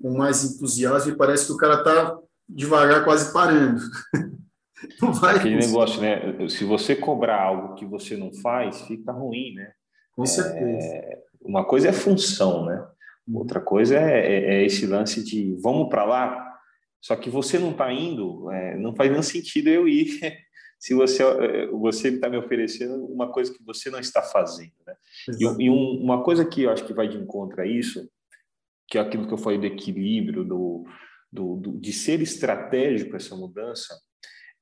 com 0.00 0.16
mais 0.16 0.44
entusiasmo, 0.44 1.12
e 1.12 1.16
parece 1.16 1.46
que 1.46 1.52
o 1.52 1.56
cara 1.56 1.78
está 1.78 2.16
devagar, 2.48 3.04
quase 3.04 3.32
parando. 3.32 3.80
Não 5.02 5.12
vai 5.12 5.36
Aquele 5.36 5.56
negócio, 5.56 6.00
né? 6.00 6.48
Se 6.48 6.64
você 6.64 6.94
cobrar 6.94 7.42
algo 7.42 7.74
que 7.74 7.84
você 7.84 8.16
não 8.16 8.32
faz, 8.32 8.80
fica 8.82 9.10
ruim, 9.10 9.52
né? 9.54 9.72
Com 10.14 10.24
certeza. 10.24 10.86
É, 10.86 11.18
uma 11.42 11.64
coisa 11.64 11.88
é 11.88 11.92
função, 11.92 12.64
né? 12.64 12.86
Outra 13.32 13.60
coisa 13.60 13.96
é, 13.96 14.20
é, 14.20 14.54
é 14.54 14.64
esse 14.64 14.86
lance 14.86 15.24
de 15.24 15.56
vamos 15.60 15.88
para 15.88 16.04
lá, 16.04 16.47
só 17.00 17.16
que 17.16 17.30
você 17.30 17.58
não 17.58 17.70
está 17.70 17.92
indo, 17.92 18.50
é, 18.50 18.76
não 18.76 18.94
faz 18.94 19.10
nenhum 19.10 19.22
sentido 19.22 19.68
eu 19.68 19.88
ir 19.88 20.08
se 20.78 20.94
você 20.94 21.22
é, 21.22 21.66
você 21.66 22.08
está 22.08 22.28
me 22.28 22.36
oferecendo 22.36 23.04
uma 23.06 23.30
coisa 23.30 23.52
que 23.52 23.64
você 23.64 23.90
não 23.90 23.98
está 23.98 24.22
fazendo. 24.22 24.72
Né? 24.86 24.94
E, 25.38 25.64
e 25.64 25.70
um, 25.70 26.02
uma 26.02 26.22
coisa 26.22 26.44
que 26.44 26.62
eu 26.62 26.70
acho 26.70 26.84
que 26.84 26.92
vai 26.92 27.08
de 27.08 27.16
encontro 27.16 27.60
a 27.60 27.66
isso, 27.66 28.08
que 28.88 28.98
é 28.98 29.00
aquilo 29.00 29.26
que 29.26 29.34
eu 29.34 29.38
falei 29.38 29.58
do 29.58 29.66
equilíbrio, 29.66 30.44
do, 30.44 30.84
do, 31.32 31.56
do 31.56 31.80
de 31.80 31.92
ser 31.92 32.20
estratégico 32.20 33.16
essa 33.16 33.36
mudança, 33.36 33.94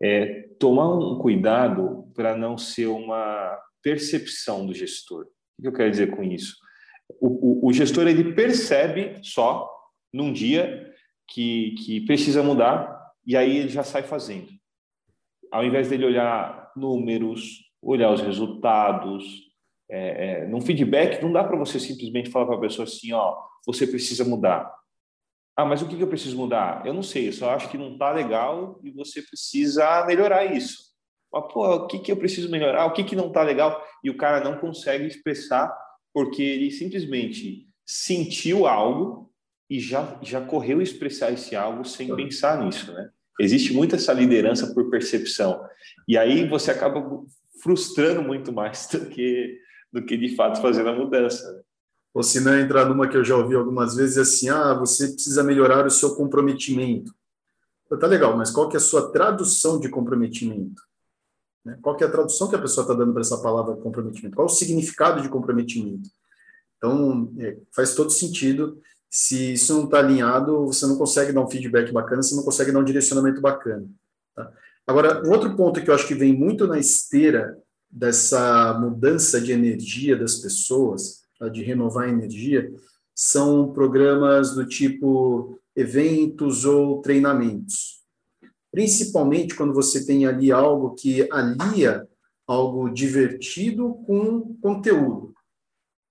é 0.03 0.49
tomar 0.59 0.95
um 0.95 1.19
cuidado 1.19 2.11
para 2.15 2.37
não 2.37 2.59
ser 2.59 2.87
uma 2.87 3.59
percepção 3.83 4.67
do 4.67 4.75
gestor. 4.75 5.27
O 5.59 5.63
que 5.63 5.69
eu 5.69 5.73
quero 5.73 5.91
dizer 5.91 6.11
com 6.15 6.23
isso? 6.23 6.57
O, 7.21 7.67
o, 7.67 7.69
o 7.69 7.73
gestor 7.73 8.07
ele 8.07 8.35
percebe 8.35 9.19
só 9.23 9.71
num 10.13 10.33
dia 10.33 10.93
que, 11.29 11.75
que 11.85 12.01
precisa 12.03 12.43
mudar 12.43 13.13
e 13.27 13.37
aí 13.37 13.57
ele 13.57 13.69
já 13.69 13.83
sai 13.83 14.03
fazendo. 14.03 14.49
Ao 15.51 15.65
invés 15.65 15.89
dele 15.89 16.07
olhar 16.07 16.73
números, 16.77 17.65
olhar 17.83 18.13
os 18.13 18.21
resultados, 18.21 19.47
é, 19.91 20.43
é, 20.43 20.47
num 20.47 20.61
feedback 20.61 21.23
não 21.23 21.33
dá 21.33 21.45
para 21.45 21.57
você 21.57 21.79
simplesmente 21.79 22.31
falar 22.31 22.47
para 22.47 22.57
a 22.57 22.61
pessoa 22.61 22.85
assim, 22.85 23.13
ó, 23.13 23.37
você 23.65 23.87
precisa 23.87 24.25
mudar. 24.25 24.73
Ah, 25.57 25.65
mas 25.65 25.81
o 25.81 25.89
que, 25.89 25.97
que 25.97 26.03
eu 26.03 26.09
preciso 26.09 26.37
mudar? 26.37 26.85
Eu 26.87 26.93
não 26.93 27.03
sei, 27.03 27.29
eu 27.29 27.33
só 27.33 27.51
acho 27.51 27.71
que 27.71 27.79
não 27.79 27.93
está 27.93 28.13
legal 28.13 28.79
e 28.85 28.91
você 28.91 29.23
precisa 29.23 30.05
melhorar 30.05 30.45
isso. 30.45 30.87
Fala, 31.31 31.49
pô, 31.49 31.75
o 31.75 31.87
que, 31.87 31.99
que 31.99 32.13
eu 32.13 32.17
preciso 32.17 32.51
melhorar? 32.51 32.85
O 32.87 32.93
que, 32.93 33.03
que 33.03 33.17
não 33.17 33.29
está 33.29 33.43
legal? 33.43 33.83
E 34.05 34.11
o 34.11 34.17
cara 34.17 34.45
não 34.45 34.59
consegue 34.59 35.07
expressar 35.07 35.75
porque 36.13 36.43
ele 36.43 36.71
simplesmente 36.71 37.67
sentiu 37.87 38.67
algo 38.67 39.33
e 39.69 39.81
já, 39.81 40.19
já 40.23 40.41
correu 40.41 40.81
expressar 40.81 41.33
esse 41.33 41.57
algo 41.57 41.85
sem 41.85 42.15
pensar 42.15 42.65
nisso, 42.65 42.93
né? 42.93 43.11
Existe 43.39 43.73
muita 43.73 43.97
essa 43.97 44.13
liderança 44.13 44.73
por 44.73 44.89
percepção. 44.89 45.63
E 46.09 46.17
aí 46.17 46.49
você 46.49 46.71
acaba 46.71 47.05
frustrando 47.63 48.23
muito 48.23 48.53
mais 48.53 48.89
do 48.91 49.07
que, 49.07 49.59
do 49.93 50.03
que 50.05 50.17
de 50.17 50.35
fato 50.35 50.63
fazendo 50.63 50.89
a 50.89 50.95
mudança. 50.95 51.53
Né? 51.53 51.61
Ou 52.15 52.23
se 52.23 52.41
não 52.41 52.59
entrar 52.59 52.87
numa 52.87 53.09
que 53.09 53.17
eu 53.17 53.25
já 53.25 53.37
ouvi 53.37 53.55
algumas 53.55 53.95
vezes 53.95 54.17
assim, 54.17 54.49
ah, 54.49 54.73
você 54.73 55.09
precisa 55.09 55.43
melhorar 55.43 55.85
o 55.85 55.91
seu 55.91 56.15
comprometimento. 56.15 57.15
Tá 58.01 58.07
legal, 58.07 58.37
mas 58.37 58.51
qual 58.51 58.69
que 58.69 58.77
é 58.77 58.79
a 58.79 58.83
sua 58.83 59.13
tradução 59.13 59.79
de 59.79 59.89
comprometimento? 59.89 60.83
Né? 61.65 61.79
Qual 61.83 61.95
que 61.95 62.03
é 62.03 62.07
a 62.07 62.11
tradução 62.11 62.49
que 62.49 62.57
a 62.57 62.61
pessoa 62.61 62.85
está 62.85 62.95
dando 62.95 63.13
para 63.13 63.21
essa 63.21 63.41
palavra 63.43 63.77
comprometimento? 63.77 64.35
Qual 64.35 64.47
o 64.47 64.51
significado 64.51 65.21
de 65.21 65.29
comprometimento? 65.29 66.09
Então, 66.79 67.33
é, 67.39 67.59
faz 67.75 67.95
todo 67.95 68.11
sentido. 68.11 68.81
Se 69.19 69.55
isso 69.55 69.73
não 69.73 69.85
está 69.85 70.01
alinhado, 70.01 70.67
você 70.67 70.87
não 70.87 70.99
consegue 70.99 71.33
dar 71.33 71.41
um 71.41 71.49
feedback 71.49 71.91
bacana, 71.91 72.23
você 72.23 72.35
não 72.35 72.43
consegue 72.43 72.71
dar 72.71 72.81
um 72.81 72.85
direcionamento 72.85 73.41
bacana. 73.41 73.89
Tá? 74.35 74.53
Agora, 74.87 75.27
outro 75.27 75.57
ponto 75.57 75.83
que 75.83 75.89
eu 75.89 75.95
acho 75.95 76.07
que 76.07 76.15
vem 76.15 76.35
muito 76.35 76.67
na 76.67 76.79
esteira 76.79 77.59
dessa 77.91 78.79
mudança 78.79 79.41
de 79.41 79.53
energia 79.53 80.19
das 80.19 80.35
pessoas, 80.35 81.23
tá? 81.39 81.49
de 81.49 81.63
renovar 81.63 82.05
a 82.05 82.11
energia, 82.11 82.71
são 83.15 83.73
programas 83.73 84.55
do 84.55 84.67
tipo 84.67 85.59
eventos 85.75 86.67
ou 86.67 87.01
treinamentos. 87.01 88.03
Principalmente 88.71 89.55
quando 89.55 89.73
você 89.73 90.05
tem 90.05 90.27
ali 90.27 90.53
algo 90.53 90.95
que 90.95 91.27
alia 91.33 92.07
algo 92.47 92.91
divertido 92.91 93.95
com 94.07 94.55
conteúdo, 94.61 95.33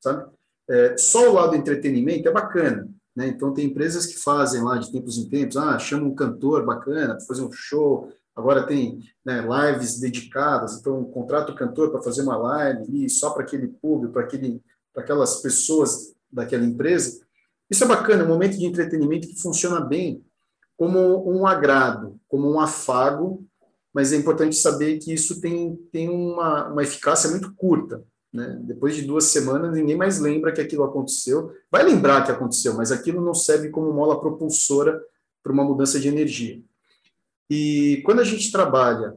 sabe? 0.02 0.34
É, 0.68 0.98
só 0.98 1.30
o 1.30 1.34
lado 1.34 1.56
entretenimento 1.56 2.28
é 2.28 2.32
bacana, 2.32 2.90
né? 3.16 3.28
Então 3.28 3.54
tem 3.54 3.68
empresas 3.68 4.06
que 4.06 4.18
fazem 4.18 4.62
lá 4.62 4.78
de 4.78 4.92
tempos 4.92 5.18
em 5.18 5.30
tempos, 5.30 5.56
ah, 5.58 5.80
chama 5.80 6.06
um 6.06 6.16
cantor 6.16 6.66
bacana 6.66 7.16
para 7.16 7.26
fazer 7.26 7.44
um 7.44 7.52
show. 7.52 8.12
Agora 8.36 8.68
tem 8.68 9.00
né, 9.24 9.42
lives 9.42 10.00
dedicadas, 10.00 10.78
então 10.78 11.04
contrata 11.06 11.52
o 11.52 11.56
cantor 11.56 11.92
para 11.92 12.02
fazer 12.02 12.22
uma 12.24 12.36
live 12.36 13.10
só 13.10 13.30
para 13.30 13.44
aquele 13.44 13.68
público, 13.68 14.14
para 14.14 15.04
aquelas 15.04 15.42
pessoas 15.42 16.14
daquela 16.30 16.66
empresa. 16.66 17.22
Isso 17.70 17.84
é 17.86 17.88
bacana, 17.88 18.24
é 18.24 18.26
um 18.26 18.30
momento 18.30 18.58
de 18.58 18.66
entretenimento 18.66 19.28
que 19.28 19.42
funciona 19.42 19.80
bem 19.80 20.24
como 20.78 21.30
um 21.32 21.48
agrado, 21.48 22.20
como 22.28 22.52
um 22.52 22.60
afago, 22.60 23.46
mas 23.94 24.12
é 24.12 24.18
importante 24.18 24.58
saber 24.58 24.98
que 24.98 25.14
isso 25.14 25.40
tem, 25.40 25.76
tem 25.92 26.10
uma, 26.10 26.68
uma 26.68 26.84
eficácia 26.84 27.30
muito 27.30 27.54
curta. 27.56 28.04
Né? 28.36 28.60
Depois 28.64 28.94
de 28.94 29.04
duas 29.04 29.24
semanas, 29.26 29.74
ninguém 29.74 29.96
mais 29.96 30.20
lembra 30.20 30.52
que 30.52 30.60
aquilo 30.60 30.84
aconteceu. 30.84 31.54
Vai 31.72 31.84
lembrar 31.84 32.26
que 32.26 32.32
aconteceu, 32.32 32.74
mas 32.74 32.92
aquilo 32.92 33.24
não 33.24 33.34
serve 33.34 33.70
como 33.70 33.94
mola 33.94 34.20
propulsora 34.20 35.02
para 35.42 35.54
uma 35.54 35.64
mudança 35.64 35.98
de 35.98 36.10
energia. 36.10 36.62
E 37.50 38.02
quando 38.04 38.20
a 38.20 38.26
gente 38.26 38.52
trabalha 38.52 39.16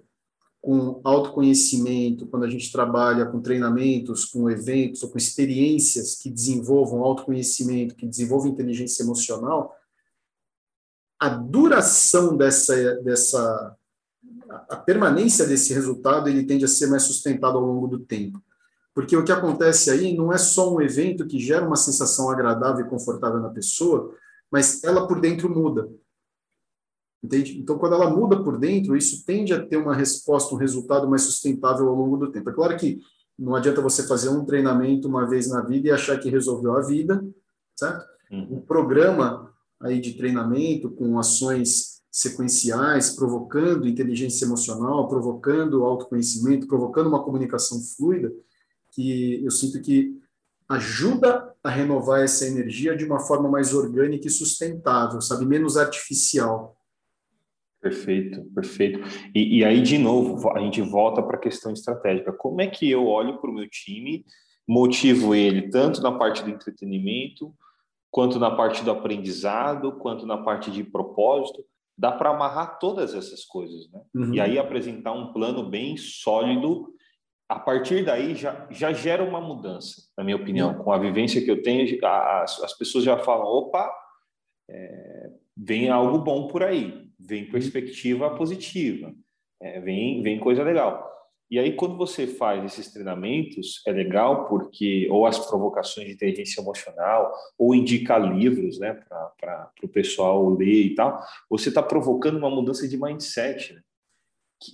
com 0.60 1.00
autoconhecimento, 1.02 2.26
quando 2.28 2.44
a 2.44 2.50
gente 2.50 2.70
trabalha 2.70 3.26
com 3.26 3.40
treinamentos, 3.40 4.24
com 4.24 4.48
eventos 4.48 5.02
ou 5.02 5.10
com 5.10 5.18
experiências 5.18 6.14
que 6.14 6.30
desenvolvam 6.30 7.02
autoconhecimento, 7.02 7.96
que 7.96 8.06
desenvolvam 8.06 8.52
inteligência 8.52 9.02
emocional, 9.02 9.74
a 11.18 11.28
duração 11.28 12.36
dessa, 12.36 12.94
dessa 13.02 13.76
a 14.68 14.76
permanência 14.76 15.44
desse 15.44 15.74
resultado 15.74 16.28
ele 16.28 16.44
tende 16.44 16.64
a 16.64 16.68
ser 16.68 16.86
mais 16.86 17.02
sustentado 17.02 17.58
ao 17.58 17.64
longo 17.64 17.88
do 17.88 17.98
tempo. 17.98 18.40
Porque 18.98 19.16
o 19.16 19.22
que 19.22 19.30
acontece 19.30 19.92
aí 19.92 20.16
não 20.16 20.32
é 20.32 20.36
só 20.36 20.74
um 20.74 20.80
evento 20.80 21.24
que 21.24 21.38
gera 21.38 21.64
uma 21.64 21.76
sensação 21.76 22.30
agradável 22.30 22.84
e 22.84 22.88
confortável 22.88 23.38
na 23.38 23.48
pessoa, 23.48 24.12
mas 24.50 24.82
ela 24.82 25.06
por 25.06 25.20
dentro 25.20 25.48
muda. 25.48 25.88
Entende? 27.22 27.60
Então, 27.60 27.78
quando 27.78 27.94
ela 27.94 28.10
muda 28.10 28.42
por 28.42 28.58
dentro, 28.58 28.96
isso 28.96 29.24
tende 29.24 29.54
a 29.54 29.64
ter 29.64 29.76
uma 29.76 29.94
resposta, 29.94 30.52
um 30.52 30.58
resultado 30.58 31.08
mais 31.08 31.22
sustentável 31.22 31.88
ao 31.88 31.94
longo 31.94 32.16
do 32.16 32.32
tempo. 32.32 32.50
É 32.50 32.52
claro 32.52 32.76
que 32.76 32.98
não 33.38 33.54
adianta 33.54 33.80
você 33.80 34.04
fazer 34.04 34.30
um 34.30 34.44
treinamento 34.44 35.06
uma 35.06 35.28
vez 35.28 35.48
na 35.48 35.60
vida 35.60 35.86
e 35.86 35.92
achar 35.92 36.18
que 36.18 36.28
resolveu 36.28 36.72
a 36.72 36.80
vida, 36.80 37.24
certo? 37.76 38.04
Uhum. 38.32 38.56
Um 38.56 38.60
programa 38.62 39.54
aí 39.80 40.00
de 40.00 40.14
treinamento 40.14 40.90
com 40.90 41.20
ações 41.20 42.02
sequenciais, 42.10 43.10
provocando 43.10 43.86
inteligência 43.86 44.44
emocional, 44.44 45.06
provocando 45.06 45.84
autoconhecimento, 45.84 46.66
provocando 46.66 47.06
uma 47.06 47.22
comunicação 47.22 47.80
fluida, 47.80 48.32
que 48.98 49.44
eu 49.44 49.50
sinto 49.52 49.80
que 49.80 50.18
ajuda 50.68 51.54
a 51.62 51.70
renovar 51.70 52.20
essa 52.20 52.44
energia 52.44 52.96
de 52.96 53.04
uma 53.04 53.20
forma 53.20 53.48
mais 53.48 53.72
orgânica 53.72 54.26
e 54.26 54.30
sustentável, 54.30 55.20
sabe, 55.20 55.46
menos 55.46 55.76
artificial. 55.76 56.76
Perfeito, 57.80 58.42
perfeito. 58.52 58.98
E, 59.32 59.58
e 59.58 59.64
aí, 59.64 59.80
de 59.80 59.98
novo, 59.98 60.50
a 60.50 60.58
gente 60.58 60.82
volta 60.82 61.22
para 61.22 61.36
a 61.36 61.40
questão 61.40 61.72
estratégica. 61.72 62.32
Como 62.32 62.60
é 62.60 62.66
que 62.66 62.90
eu 62.90 63.06
olho 63.06 63.38
para 63.38 63.48
o 63.48 63.54
meu 63.54 63.68
time, 63.70 64.24
motivo 64.66 65.32
ele 65.32 65.70
tanto 65.70 66.02
na 66.02 66.10
parte 66.10 66.42
do 66.42 66.50
entretenimento, 66.50 67.54
quanto 68.10 68.36
na 68.40 68.50
parte 68.50 68.82
do 68.82 68.90
aprendizado, 68.90 69.92
quanto 69.92 70.26
na 70.26 70.38
parte 70.38 70.72
de 70.72 70.82
propósito? 70.82 71.64
Dá 71.96 72.10
para 72.10 72.30
amarrar 72.30 72.80
todas 72.80 73.14
essas 73.14 73.44
coisas, 73.44 73.88
né? 73.90 74.00
Uhum. 74.12 74.34
E 74.34 74.40
aí 74.40 74.58
apresentar 74.58 75.12
um 75.12 75.32
plano 75.32 75.62
bem 75.68 75.96
sólido 75.96 76.92
a 77.48 77.58
partir 77.58 78.04
daí 78.04 78.34
já, 78.34 78.66
já 78.70 78.92
gera 78.92 79.24
uma 79.24 79.40
mudança, 79.40 80.02
na 80.16 80.22
minha 80.22 80.36
opinião. 80.36 80.74
Com 80.74 80.92
a 80.92 80.98
vivência 80.98 81.42
que 81.42 81.50
eu 81.50 81.62
tenho, 81.62 81.98
as, 82.04 82.62
as 82.62 82.76
pessoas 82.76 83.04
já 83.04 83.16
falam: 83.16 83.46
opa, 83.46 83.90
é, 84.68 85.30
vem 85.56 85.88
algo 85.88 86.18
bom 86.18 86.46
por 86.46 86.62
aí, 86.62 87.08
vem 87.18 87.50
perspectiva 87.50 88.34
positiva, 88.36 89.14
é, 89.60 89.80
vem, 89.80 90.22
vem 90.22 90.38
coisa 90.38 90.62
legal. 90.62 91.08
E 91.50 91.58
aí, 91.58 91.72
quando 91.72 91.96
você 91.96 92.26
faz 92.26 92.62
esses 92.62 92.92
treinamentos, 92.92 93.80
é 93.86 93.90
legal 93.90 94.46
porque, 94.46 95.08
ou 95.10 95.26
as 95.26 95.38
provocações 95.38 96.06
de 96.06 96.12
inteligência 96.12 96.60
emocional, 96.60 97.32
ou 97.56 97.74
indicar 97.74 98.20
livros 98.20 98.78
né, 98.78 98.92
para 99.40 99.70
o 99.82 99.88
pessoal 99.88 100.50
ler 100.50 100.84
e 100.84 100.94
tal, 100.94 101.18
você 101.48 101.70
está 101.70 101.82
provocando 101.82 102.36
uma 102.36 102.50
mudança 102.50 102.86
de 102.86 103.00
mindset 103.00 103.72
né, 103.72 103.80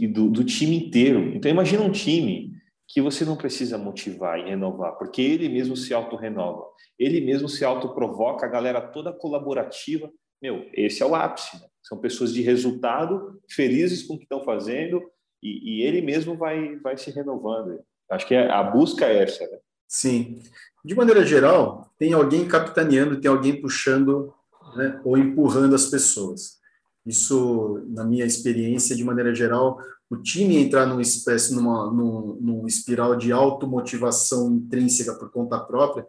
do, 0.08 0.28
do 0.28 0.42
time 0.42 0.76
inteiro. 0.76 1.32
Então, 1.37 1.48
imagina 1.48 1.84
um 1.84 1.92
time 1.92 2.54
que 2.88 3.00
você 3.00 3.24
não 3.24 3.36
precisa 3.36 3.78
motivar 3.78 4.38
e 4.38 4.50
renovar, 4.50 4.96
porque 4.98 5.22
ele 5.22 5.48
mesmo 5.48 5.76
se 5.76 5.94
auto-renova, 5.94 6.64
ele 6.98 7.20
mesmo 7.20 7.48
se 7.48 7.64
auto-provoca, 7.64 8.46
a 8.46 8.48
galera 8.48 8.80
toda 8.80 9.12
colaborativa. 9.12 10.10
Meu, 10.40 10.66
esse 10.74 11.02
é 11.02 11.06
o 11.06 11.14
ápice. 11.14 11.56
Né? 11.56 11.66
São 11.82 11.98
pessoas 11.98 12.32
de 12.32 12.42
resultado, 12.42 13.40
felizes 13.50 14.02
com 14.02 14.14
o 14.14 14.18
que 14.18 14.24
estão 14.24 14.44
fazendo, 14.44 15.02
e, 15.42 15.80
e, 15.80 15.82
ele 15.82 16.00
mesmo 16.00 16.36
vai, 16.36 16.76
vai 16.76 16.96
se 16.96 17.10
renovando. 17.10 17.78
Acho 18.10 18.26
que 18.26 18.34
é, 18.34 18.50
a 18.50 18.62
busca 18.62 19.04
é 19.06 19.24
essa. 19.24 19.44
Né? 19.46 19.58
Sim. 19.86 20.40
De 20.84 20.94
maneira 20.94 21.24
geral, 21.24 21.92
tem 21.98 22.12
alguém 22.12 22.48
capitaneando, 22.48 23.20
tem 23.20 23.30
alguém 23.30 23.60
puxando 23.60 24.32
né, 24.76 25.00
ou 25.04 25.18
empurrando 25.18 25.74
as 25.74 25.86
pessoas. 25.86 26.58
Isso, 27.04 27.84
na 27.88 28.04
minha 28.04 28.24
experiência, 28.24 28.96
de 28.96 29.04
maneira 29.04 29.34
geral, 29.34 29.78
o 30.10 30.16
time 30.16 30.56
entrar 30.56 30.86
numa 30.86 31.02
espécie, 31.02 31.54
numa, 31.54 31.90
num, 31.90 32.38
num 32.40 32.66
espiral 32.66 33.16
de 33.16 33.32
automotivação 33.32 34.52
intrínseca 34.52 35.14
por 35.14 35.30
conta 35.30 35.58
própria, 35.58 36.06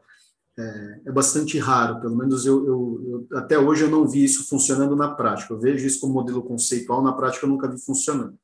é, 0.58 1.02
é 1.06 1.12
bastante 1.12 1.58
raro, 1.60 2.00
pelo 2.00 2.16
menos 2.16 2.46
eu, 2.46 2.66
eu, 2.66 3.28
eu, 3.30 3.38
até 3.38 3.60
hoje 3.60 3.84
eu 3.84 3.90
não 3.90 4.08
vi 4.08 4.24
isso 4.24 4.48
funcionando 4.48 4.96
na 4.96 5.14
prática. 5.14 5.54
Eu 5.54 5.60
vejo 5.60 5.86
isso 5.86 6.00
como 6.00 6.14
modelo 6.14 6.42
conceitual, 6.44 7.04
na 7.04 7.14
prática 7.14 7.46
eu 7.46 7.50
nunca 7.50 7.68
vi 7.68 7.80
funcionando. 7.80 8.38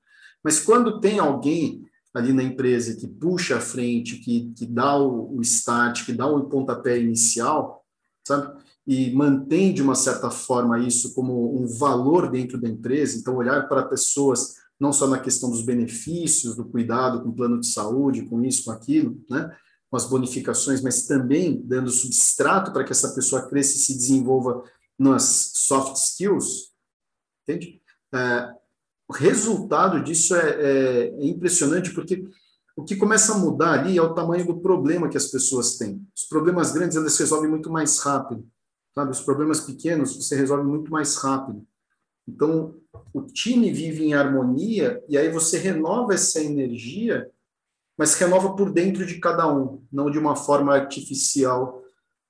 Mas 0.44 0.60
quando 0.60 1.00
tem 1.00 1.20
alguém 1.20 1.86
ali 2.14 2.34
na 2.34 2.44
empresa 2.44 2.96
que 2.96 3.08
puxa 3.08 3.58
a 3.58 3.62
frente, 3.62 4.18
que, 4.18 4.52
que 4.58 4.66
dá 4.66 4.98
o, 4.98 5.38
o 5.38 5.42
start, 5.42 6.06
que 6.06 6.12
dá 6.12 6.28
o 6.28 6.50
pontapé 6.50 7.00
inicial, 7.00 7.86
sabe? 8.28 8.62
E 8.86 9.12
mantém 9.12 9.74
de 9.74 9.82
uma 9.82 9.96
certa 9.96 10.30
forma 10.30 10.80
isso 10.80 11.14
como 11.14 11.62
um 11.62 11.66
valor 11.66 12.30
dentro 12.30 12.60
da 12.60 12.68
empresa, 12.68 13.18
então 13.18 13.38
olhar 13.38 13.70
para 13.70 13.84
pessoas 13.84 14.56
não 14.82 14.92
só 14.92 15.06
na 15.06 15.20
questão 15.20 15.52
dos 15.52 15.62
benefícios, 15.62 16.56
do 16.56 16.66
cuidado 16.66 17.22
com 17.22 17.32
plano 17.32 17.60
de 17.60 17.68
saúde, 17.68 18.26
com 18.26 18.44
isso, 18.44 18.66
com 18.66 18.72
aquilo, 18.72 19.24
né? 19.30 19.56
com 19.88 19.96
as 19.96 20.06
bonificações, 20.06 20.82
mas 20.82 21.06
também 21.06 21.62
dando 21.64 21.92
substrato 21.92 22.74
para 22.74 22.84
que 22.84 22.92
essa 22.92 23.14
pessoa 23.14 23.48
cresça 23.48 23.76
e 23.76 23.80
se 23.80 23.94
desenvolva 23.94 24.64
nas 24.98 25.52
soft 25.54 25.98
skills, 25.98 26.72
entende? 27.44 27.80
É, 28.12 28.50
o 29.08 29.14
resultado 29.14 30.04
disso 30.04 30.34
é, 30.34 30.50
é, 30.50 31.08
é, 31.10 31.26
impressionante, 31.28 31.94
porque 31.94 32.28
o 32.76 32.84
que 32.84 32.96
começa 32.96 33.36
a 33.36 33.38
mudar 33.38 33.80
ali 33.80 34.00
é 34.00 34.02
o 34.02 34.16
tamanho 34.16 34.48
do 34.48 34.62
problema 34.62 35.10
que 35.10 35.18
as 35.18 35.28
pessoas 35.28 35.78
têm. 35.78 36.04
Os 36.16 36.24
problemas 36.24 36.72
grandes, 36.72 36.98
eles 36.98 37.18
resolvem 37.20 37.50
muito 37.52 37.70
mais 37.70 38.00
rápido, 38.00 38.48
sabe? 38.96 39.12
Os 39.12 39.22
problemas 39.22 39.60
pequenos, 39.60 40.16
você 40.16 40.36
resolve 40.36 40.64
muito 40.64 40.90
mais 40.90 41.18
rápido. 41.18 41.68
Então, 42.28 42.76
o 43.14 43.22
time 43.22 43.72
vive 43.72 44.06
em 44.06 44.14
harmonia 44.14 45.04
e 45.08 45.18
aí 45.18 45.30
você 45.30 45.58
renova 45.58 46.14
essa 46.14 46.42
energia, 46.42 47.30
mas 47.98 48.14
renova 48.16 48.56
por 48.56 48.72
dentro 48.72 49.06
de 49.06 49.20
cada 49.20 49.52
um, 49.52 49.84
não 49.92 50.10
de 50.10 50.18
uma 50.18 50.36
forma 50.36 50.74
artificial 50.74 51.84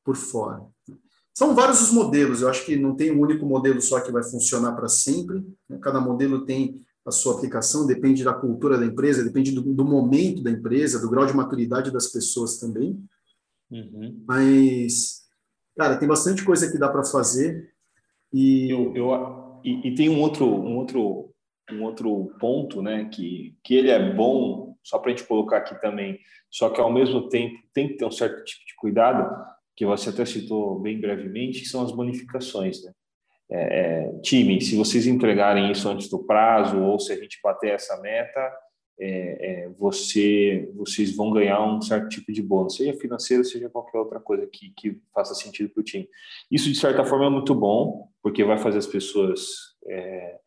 por 0.03 0.15
fora. 0.15 0.65
São 1.33 1.55
vários 1.55 1.81
os 1.81 1.91
modelos, 1.91 2.41
eu 2.41 2.49
acho 2.49 2.65
que 2.65 2.75
não 2.75 2.95
tem 2.95 3.11
um 3.11 3.21
único 3.21 3.45
modelo 3.45 3.81
só 3.81 4.01
que 4.01 4.11
vai 4.11 4.23
funcionar 4.23 4.73
para 4.73 4.89
sempre, 4.89 5.43
né? 5.69 5.79
cada 5.81 6.01
modelo 6.01 6.45
tem 6.45 6.81
a 7.05 7.11
sua 7.11 7.35
aplicação, 7.35 7.87
depende 7.87 8.23
da 8.23 8.33
cultura 8.33 8.77
da 8.77 8.85
empresa, 8.85 9.23
depende 9.23 9.51
do, 9.51 9.61
do 9.61 9.85
momento 9.85 10.43
da 10.43 10.51
empresa, 10.51 10.99
do 10.99 11.09
grau 11.09 11.25
de 11.25 11.35
maturidade 11.35 11.91
das 11.91 12.07
pessoas 12.07 12.57
também. 12.57 13.03
Uhum. 13.71 14.23
Mas, 14.27 15.23
cara, 15.75 15.97
tem 15.97 16.07
bastante 16.07 16.43
coisa 16.43 16.71
que 16.71 16.77
dá 16.77 16.89
para 16.89 17.03
fazer. 17.03 17.73
E... 18.31 18.69
Eu, 18.69 18.95
eu, 18.95 19.40
e, 19.63 19.87
e, 19.87 19.95
tem 19.95 20.09
um 20.09 20.19
outro, 20.21 20.45
um 20.45 20.77
outro, 20.77 21.33
um 21.71 21.83
outro 21.83 22.35
ponto, 22.39 22.81
né, 22.81 23.09
que, 23.11 23.55
que 23.63 23.75
ele 23.75 23.89
é 23.89 24.13
bom, 24.13 24.75
só 24.83 24.97
para 24.99 25.11
a 25.11 25.15
gente 25.15 25.27
colocar 25.27 25.57
aqui 25.57 25.79
também, 25.79 26.19
só 26.49 26.69
que 26.69 26.81
ao 26.81 26.91
mesmo 26.91 27.29
tempo 27.29 27.55
tem 27.73 27.89
que 27.89 27.95
ter 27.95 28.05
um 28.05 28.11
certo 28.11 28.43
tipo 28.43 28.65
de 28.65 28.75
cuidado, 28.75 29.29
que 29.75 29.85
você 29.85 30.09
até 30.09 30.25
citou 30.25 30.79
bem 30.79 30.99
brevemente, 30.99 31.61
que 31.61 31.67
são 31.67 31.83
as 31.83 31.91
bonificações, 31.91 32.83
né? 32.83 32.91
É, 33.53 33.79
é, 33.79 34.19
time, 34.21 34.61
se 34.61 34.77
vocês 34.77 35.05
entregarem 35.07 35.71
isso 35.71 35.89
antes 35.89 36.07
do 36.09 36.19
prazo 36.19 36.79
ou 36.79 36.97
se 36.97 37.11
a 37.11 37.17
gente 37.17 37.37
bater 37.43 37.71
essa 37.71 37.99
meta, 37.99 38.39
é, 38.97 39.63
é, 39.63 39.69
você, 39.77 40.71
vocês 40.75 41.15
vão 41.15 41.31
ganhar 41.31 41.61
um 41.61 41.81
certo 41.81 42.07
tipo 42.07 42.31
de 42.31 42.41
bônus, 42.41 42.75
seja 42.75 42.93
financeiro, 42.93 43.43
seja 43.43 43.69
qualquer 43.69 43.97
outra 43.97 44.19
coisa 44.19 44.47
que, 44.47 44.71
que 44.77 45.01
faça 45.13 45.33
sentido 45.33 45.69
para 45.69 45.81
o 45.81 45.83
time. 45.83 46.07
Isso, 46.49 46.71
de 46.71 46.79
certa 46.79 47.03
forma, 47.03 47.25
é 47.25 47.29
muito 47.29 47.53
bom, 47.53 48.10
porque 48.21 48.43
vai 48.43 48.57
fazer 48.57 48.77
as 48.77 48.87
pessoas, 48.87 49.41
é, 49.87 50.39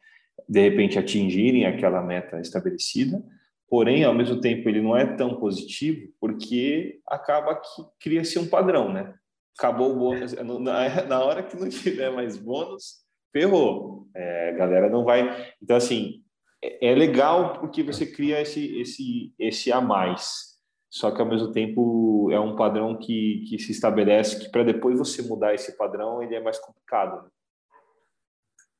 de 0.49 0.61
repente, 0.61 0.99
atingirem 0.99 1.67
aquela 1.67 2.03
meta 2.03 2.41
estabelecida, 2.41 3.23
porém, 3.69 4.05
ao 4.05 4.15
mesmo 4.15 4.41
tempo, 4.41 4.69
ele 4.69 4.81
não 4.81 4.97
é 4.97 5.05
tão 5.05 5.37
positivo, 5.37 6.13
porque 6.21 7.01
acaba 7.09 7.57
que 7.57 7.83
cria-se 8.01 8.39
um 8.39 8.47
padrão, 8.47 8.93
né? 8.93 9.15
acabou 9.59 9.93
o 9.93 9.97
bônus. 9.97 10.35
Na, 11.09 11.25
hora 11.25 11.43
que 11.43 11.57
não 11.57 11.69
tiver 11.69 12.11
mais 12.11 12.37
bônus, 12.37 13.05
ferrou. 13.33 14.07
É, 14.15 14.51
a 14.51 14.53
galera 14.53 14.89
não 14.89 15.05
vai. 15.05 15.53
Então, 15.63 15.77
assim, 15.77 16.23
é, 16.63 16.89
é 16.89 16.95
legal 16.95 17.59
porque 17.59 17.83
você 17.83 18.07
cria 18.07 18.41
esse, 18.41 18.81
esse, 18.81 19.35
esse 19.39 19.73
a 19.73 19.81
mais. 19.81 20.55
Só 20.91 21.11
que, 21.11 21.21
ao 21.21 21.29
mesmo 21.29 21.51
tempo, 21.51 22.31
é 22.31 22.39
um 22.39 22.55
padrão 22.55 22.97
que, 22.97 23.45
que 23.49 23.59
se 23.59 23.73
estabelece 23.73 24.39
que, 24.39 24.51
para 24.51 24.63
depois 24.63 24.99
você 24.99 25.23
mudar 25.23 25.55
esse 25.55 25.77
padrão, 25.77 26.23
ele 26.23 26.37
é 26.37 26.41
mais 26.41 26.59
complicado. 26.59 27.29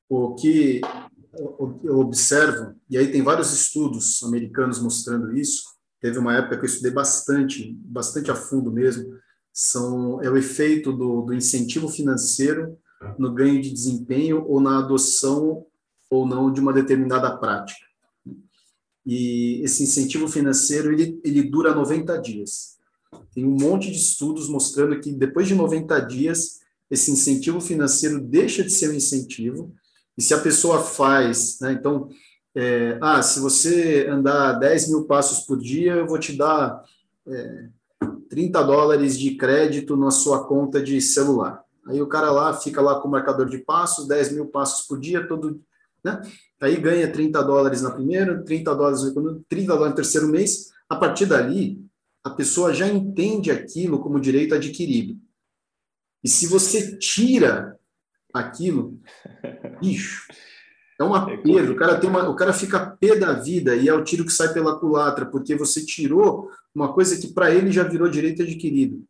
O 0.09 0.35
que 0.35 0.81
eu 1.83 1.99
observo, 1.99 2.75
e 2.89 2.97
aí 2.97 3.11
tem 3.11 3.21
vários 3.21 3.51
estudos 3.51 4.23
americanos 4.23 4.79
mostrando 4.79 5.35
isso, 5.35 5.63
teve 5.99 6.17
uma 6.17 6.35
época 6.35 6.57
que 6.57 6.63
eu 6.63 6.69
estudei 6.69 6.91
bastante, 6.91 7.73
bastante 7.83 8.31
a 8.31 8.35
fundo 8.35 8.71
mesmo, 8.71 9.17
são 9.51 10.21
é 10.21 10.29
o 10.29 10.37
efeito 10.37 10.91
do, 10.91 11.21
do 11.21 11.33
incentivo 11.33 11.87
financeiro 11.87 12.77
no 13.17 13.33
ganho 13.33 13.61
de 13.61 13.71
desempenho 13.71 14.45
ou 14.47 14.59
na 14.59 14.79
adoção 14.79 15.65
ou 16.09 16.27
não 16.27 16.51
de 16.51 16.59
uma 16.59 16.73
determinada 16.73 17.35
prática. 17.37 17.85
E 19.05 19.61
esse 19.63 19.83
incentivo 19.83 20.27
financeiro 20.27 20.91
ele, 20.91 21.19
ele 21.23 21.43
dura 21.43 21.75
90 21.75 22.17
dias. 22.17 22.75
Tem 23.33 23.45
um 23.45 23.55
monte 23.55 23.91
de 23.91 23.97
estudos 23.97 24.49
mostrando 24.49 24.99
que 24.99 25.11
depois 25.11 25.47
de 25.47 25.55
90 25.55 25.99
dias 26.01 26.59
esse 26.89 27.11
incentivo 27.11 27.61
financeiro 27.61 28.19
deixa 28.19 28.63
de 28.63 28.71
ser 28.71 28.89
um 28.89 28.93
incentivo 28.93 29.73
e 30.17 30.21
se 30.21 30.33
a 30.33 30.39
pessoa 30.39 30.81
faz, 30.81 31.59
né, 31.59 31.73
então, 31.73 32.09
é, 32.55 32.97
ah, 33.01 33.21
se 33.21 33.39
você 33.39 34.07
andar 34.09 34.53
10 34.53 34.89
mil 34.89 35.05
passos 35.05 35.45
por 35.45 35.57
dia, 35.57 35.93
eu 35.93 36.07
vou 36.07 36.17
te 36.17 36.37
dar 36.37 36.81
é, 37.27 37.69
30 38.29 38.63
dólares 38.63 39.19
de 39.19 39.35
crédito 39.35 39.97
na 39.97 40.11
sua 40.11 40.47
conta 40.47 40.81
de 40.81 41.01
celular. 41.01 41.63
Aí 41.87 42.01
o 42.01 42.07
cara 42.07 42.31
lá 42.31 42.53
fica 42.53 42.81
lá 42.81 42.99
com 42.99 43.07
o 43.07 43.11
marcador 43.11 43.47
de 43.47 43.59
passos, 43.59 44.07
10 44.07 44.31
mil 44.31 44.47
passos 44.47 44.87
por 44.87 44.99
dia, 44.99 45.27
todo, 45.27 45.61
né? 46.03 46.21
Aí 46.61 46.77
ganha 46.77 47.11
30 47.11 47.43
dólares 47.43 47.81
na 47.81 47.91
primeira, 47.91 48.41
30 48.43 48.73
dólares 48.73 49.01
no 49.01 49.07
segundo, 49.07 49.45
30 49.47 49.67
dólares 49.67 49.89
no 49.91 49.95
terceiro 49.95 50.27
mês. 50.27 50.71
A 50.89 50.95
partir 50.95 51.25
dali, 51.25 51.85
a 52.23 52.29
pessoa 52.29 52.73
já 52.73 52.87
entende 52.87 53.51
aquilo 53.51 53.99
como 53.99 54.19
direito 54.19 54.55
adquirido. 54.55 55.19
E 56.23 56.29
se 56.29 56.47
você 56.47 56.97
tira 56.97 57.77
aquilo, 58.39 58.99
bicho, 59.81 60.27
é 60.99 61.03
uma 61.03 61.31
é 61.31 61.37
perda. 61.37 61.71
O 61.71 61.75
cara, 61.75 61.99
tem 61.99 62.09
uma, 62.09 62.29
o 62.29 62.35
cara 62.35 62.53
fica 62.53 62.97
pé 62.97 63.15
da 63.15 63.33
vida 63.33 63.75
e 63.75 63.87
é 63.87 63.93
o 63.93 64.03
tiro 64.03 64.25
que 64.25 64.31
sai 64.31 64.53
pela 64.53 64.79
culatra, 64.79 65.25
porque 65.25 65.55
você 65.55 65.85
tirou 65.85 66.49
uma 66.73 66.93
coisa 66.93 67.19
que 67.19 67.33
para 67.33 67.53
ele 67.53 67.71
já 67.71 67.83
virou 67.83 68.09
direito 68.09 68.41
adquirido. 68.41 69.03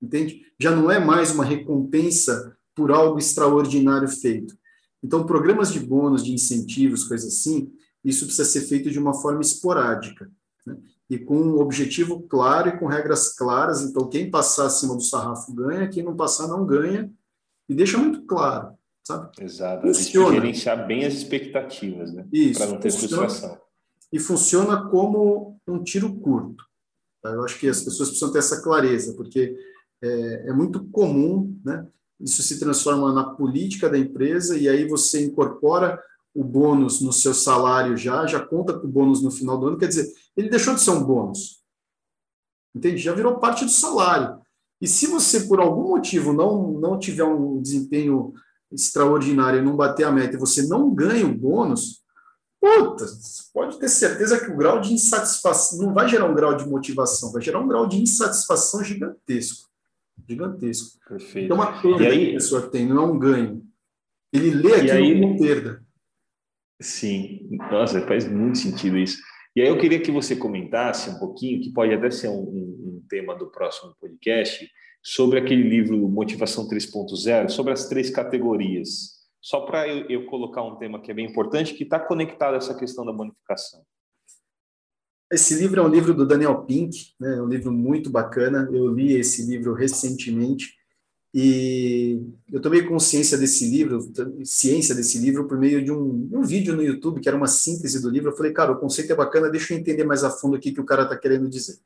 Entende? 0.00 0.42
Já 0.60 0.70
não 0.70 0.90
é 0.90 0.98
mais 0.98 1.30
uma 1.30 1.44
recompensa 1.44 2.56
por 2.74 2.90
algo 2.90 3.18
extraordinário 3.18 4.08
feito. 4.08 4.54
Então, 5.02 5.26
programas 5.26 5.72
de 5.72 5.80
bônus, 5.80 6.24
de 6.24 6.32
incentivos, 6.32 7.04
coisas 7.04 7.34
assim, 7.34 7.72
isso 8.04 8.26
precisa 8.26 8.48
ser 8.48 8.62
feito 8.62 8.90
de 8.90 8.98
uma 8.98 9.14
forma 9.14 9.40
esporádica. 9.40 10.30
Né? 10.66 10.76
E 11.08 11.18
com 11.18 11.36
um 11.36 11.58
objetivo 11.58 12.22
claro 12.22 12.68
e 12.70 12.78
com 12.78 12.86
regras 12.86 13.34
claras. 13.36 13.82
Então, 13.82 14.08
quem 14.08 14.30
passar 14.30 14.66
acima 14.66 14.94
do 14.94 15.02
sarrafo 15.02 15.52
ganha, 15.54 15.88
quem 15.88 16.02
não 16.02 16.16
passar 16.16 16.48
não 16.48 16.66
ganha. 16.66 17.10
E 17.68 17.74
deixa 17.74 17.98
muito 17.98 18.22
claro 18.26 18.76
sabe? 19.04 19.30
Exato, 19.40 19.86
funciona. 19.86 20.34
gerenciar 20.34 20.86
bem 20.86 21.04
as 21.04 21.14
expectativas, 21.14 22.12
né? 22.12 22.26
Para 22.56 22.66
não 22.66 22.80
ter 22.80 22.90
funciona, 22.90 23.28
frustração. 23.28 23.60
E 24.12 24.18
funciona 24.18 24.88
como 24.88 25.60
um 25.68 25.82
tiro 25.82 26.14
curto. 26.16 26.64
Tá? 27.22 27.30
Eu 27.30 27.44
acho 27.44 27.58
que 27.58 27.68
as 27.68 27.82
pessoas 27.82 28.08
precisam 28.08 28.32
ter 28.32 28.38
essa 28.38 28.62
clareza, 28.62 29.14
porque 29.14 29.54
é, 30.02 30.48
é 30.48 30.52
muito 30.52 30.84
comum, 30.86 31.58
né? 31.64 31.86
Isso 32.20 32.42
se 32.42 32.58
transforma 32.58 33.12
na 33.12 33.24
política 33.24 33.90
da 33.90 33.98
empresa 33.98 34.56
e 34.56 34.68
aí 34.68 34.88
você 34.88 35.24
incorpora 35.24 36.00
o 36.32 36.42
bônus 36.42 37.00
no 37.00 37.12
seu 37.12 37.34
salário 37.34 37.96
já, 37.96 38.26
já 38.26 38.40
conta 38.40 38.72
com 38.72 38.86
o 38.86 38.90
bônus 38.90 39.22
no 39.22 39.30
final 39.30 39.58
do 39.58 39.66
ano, 39.66 39.78
quer 39.78 39.88
dizer, 39.88 40.12
ele 40.36 40.48
deixou 40.48 40.74
de 40.74 40.80
ser 40.80 40.90
um 40.90 41.04
bônus. 41.04 41.62
Entende? 42.74 42.98
Já 42.98 43.12
virou 43.12 43.38
parte 43.38 43.64
do 43.64 43.70
salário. 43.70 44.40
E 44.80 44.86
se 44.86 45.06
você, 45.06 45.40
por 45.40 45.60
algum 45.60 45.88
motivo, 45.88 46.32
não, 46.32 46.72
não 46.72 46.98
tiver 46.98 47.24
um 47.24 47.60
desempenho 47.60 48.32
extraordinária 48.70 49.58
e 49.58 49.64
não 49.64 49.76
bater 49.76 50.04
a 50.04 50.12
meta 50.12 50.36
e 50.36 50.40
você 50.40 50.66
não 50.66 50.92
ganha 50.94 51.26
o 51.26 51.34
bônus, 51.34 52.02
puta, 52.60 53.06
pode 53.52 53.78
ter 53.78 53.88
certeza 53.88 54.42
que 54.42 54.50
o 54.50 54.56
grau 54.56 54.80
de 54.80 54.92
insatisfação 54.92 55.86
não 55.86 55.94
vai 55.94 56.08
gerar 56.08 56.26
um 56.26 56.34
grau 56.34 56.56
de 56.56 56.66
motivação, 56.68 57.32
vai 57.32 57.42
gerar 57.42 57.60
um 57.60 57.68
grau 57.68 57.86
de 57.86 58.00
insatisfação 58.00 58.82
gigantesco. 58.82 59.68
Gigantesco. 60.28 60.98
Perfeito. 61.08 61.44
Então, 61.44 61.56
uma 61.56 61.80
perda 61.80 62.04
aí, 62.04 62.26
que 62.26 62.30
a 62.30 62.34
pessoa 62.34 62.62
tem, 62.62 62.86
não 62.86 63.02
é 63.02 63.06
um 63.06 63.18
ganho. 63.18 63.62
Ele 64.32 64.50
lê 64.50 64.74
aquilo 64.74 64.92
aí, 64.92 65.20
como 65.20 65.38
perda. 65.38 65.84
Sim, 66.80 67.48
nossa, 67.70 68.00
faz 68.06 68.28
muito 68.28 68.58
sentido 68.58 68.98
isso. 68.98 69.18
E 69.56 69.62
aí 69.62 69.68
eu 69.68 69.78
queria 69.78 70.00
que 70.00 70.10
você 70.10 70.34
comentasse 70.34 71.08
um 71.10 71.18
pouquinho, 71.18 71.60
que 71.60 71.72
pode 71.72 71.94
até 71.94 72.10
ser 72.10 72.28
um, 72.28 72.40
um, 72.40 73.00
um 73.02 73.06
tema 73.08 73.36
do 73.36 73.50
próximo 73.50 73.94
podcast, 74.00 74.68
sobre 75.00 75.38
aquele 75.38 75.62
livro 75.62 75.96
Motivação 76.08 76.66
3.0, 76.68 77.50
sobre 77.50 77.72
as 77.72 77.88
três 77.88 78.10
categorias. 78.10 79.22
Só 79.40 79.60
para 79.60 79.86
eu, 79.86 80.08
eu, 80.08 80.26
colocar 80.26 80.62
um 80.62 80.76
tema 80.76 81.00
que 81.00 81.10
é 81.10 81.14
bem 81.14 81.26
importante, 81.26 81.74
que 81.74 81.84
está 81.84 82.00
conectado 82.00 82.54
a 82.54 82.56
essa 82.56 82.74
questão 82.74 83.04
da 83.04 83.12
bonificação. 83.12 83.84
Esse 85.30 85.54
livro 85.54 85.80
é 85.80 85.84
um 85.84 85.88
livro 85.88 86.14
do 86.14 86.26
Daniel 86.26 86.64
Pink, 86.64 87.14
né? 87.20 87.36
é 87.36 87.42
um 87.42 87.48
livro 87.48 87.70
muito 87.70 88.10
bacana. 88.10 88.68
Eu 88.72 88.88
li 88.88 89.12
esse 89.12 89.46
livro 89.46 89.74
recentemente 89.74 90.74
e 91.36 92.22
eu 92.52 92.60
tomei 92.60 92.82
consciência 92.82 93.36
desse 93.36 93.68
livro, 93.68 94.08
ciência 94.44 94.94
desse 94.94 95.18
livro, 95.18 95.48
por 95.48 95.58
meio 95.58 95.84
de 95.84 95.90
um, 95.90 96.28
um 96.32 96.42
vídeo 96.42 96.76
no 96.76 96.82
YouTube, 96.82 97.20
que 97.20 97.28
era 97.28 97.36
uma 97.36 97.48
síntese 97.48 98.00
do 98.00 98.08
livro. 98.08 98.30
Eu 98.30 98.36
falei, 98.36 98.52
cara, 98.52 98.70
o 98.70 98.78
conceito 98.78 99.12
é 99.12 99.16
bacana, 99.16 99.50
deixa 99.50 99.74
eu 99.74 99.78
entender 99.78 100.04
mais 100.04 100.22
a 100.22 100.30
fundo 100.30 100.56
o 100.56 100.60
que 100.60 100.78
o 100.78 100.84
cara 100.84 101.02
está 101.02 101.16
querendo 101.16 101.48
dizer. 101.48 101.76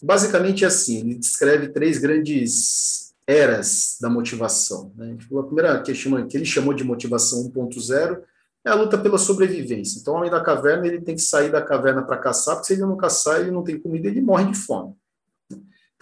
Basicamente 0.00 0.62
é 0.62 0.68
assim, 0.68 1.00
ele 1.00 1.14
descreve 1.16 1.70
três 1.70 1.98
grandes 1.98 3.12
eras 3.26 3.96
da 4.00 4.08
motivação. 4.08 4.92
Né? 4.94 5.16
Tipo, 5.18 5.40
a 5.40 5.44
primeira 5.44 5.82
que, 5.82 5.92
chama, 5.92 6.24
que 6.24 6.36
ele 6.36 6.44
chamou 6.44 6.72
de 6.72 6.84
motivação 6.84 7.50
1.0 7.50 8.20
é 8.64 8.70
a 8.70 8.74
luta 8.76 8.96
pela 8.96 9.18
sobrevivência. 9.18 9.98
Então, 9.98 10.14
o 10.14 10.18
homem 10.18 10.30
da 10.30 10.40
caverna 10.40 10.86
ele 10.86 11.00
tem 11.00 11.16
que 11.16 11.22
sair 11.22 11.50
da 11.50 11.60
caverna 11.60 12.02
para 12.02 12.18
caçar, 12.18 12.54
porque 12.54 12.68
se 12.68 12.74
ele 12.74 12.82
não 12.82 12.96
caçar, 12.96 13.40
ele 13.40 13.50
não 13.50 13.64
tem 13.64 13.80
comida, 13.80 14.06
ele 14.06 14.20
morre 14.20 14.52
de 14.52 14.56
fome. 14.56 14.94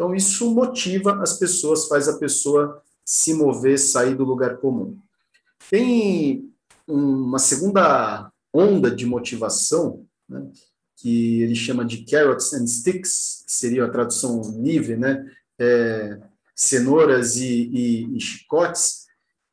Então, 0.02 0.16
isso 0.16 0.52
motiva 0.52 1.22
as 1.22 1.38
pessoas, 1.38 1.86
faz 1.86 2.08
a 2.08 2.18
pessoa 2.18 2.82
se 3.04 3.32
mover, 3.34 3.78
sair 3.78 4.16
do 4.16 4.24
lugar 4.24 4.56
comum. 4.56 4.98
Tem 5.70 6.52
uma 6.88 7.38
segunda 7.38 8.28
onda 8.52 8.90
de 8.90 9.06
motivação, 9.06 10.04
né, 10.28 10.50
que 10.96 11.42
ele 11.42 11.54
chama 11.54 11.84
de 11.84 12.04
carrots 12.04 12.52
and 12.52 12.66
sticks, 12.66 13.44
que 13.46 13.52
seria 13.52 13.84
a 13.84 13.90
tradução 13.90 14.42
livre, 14.60 14.96
né? 14.96 15.24
É, 15.56 16.18
cenouras 16.52 17.36
e, 17.36 17.70
e, 17.72 18.16
e, 18.16 18.20
chicotes, 18.20 19.06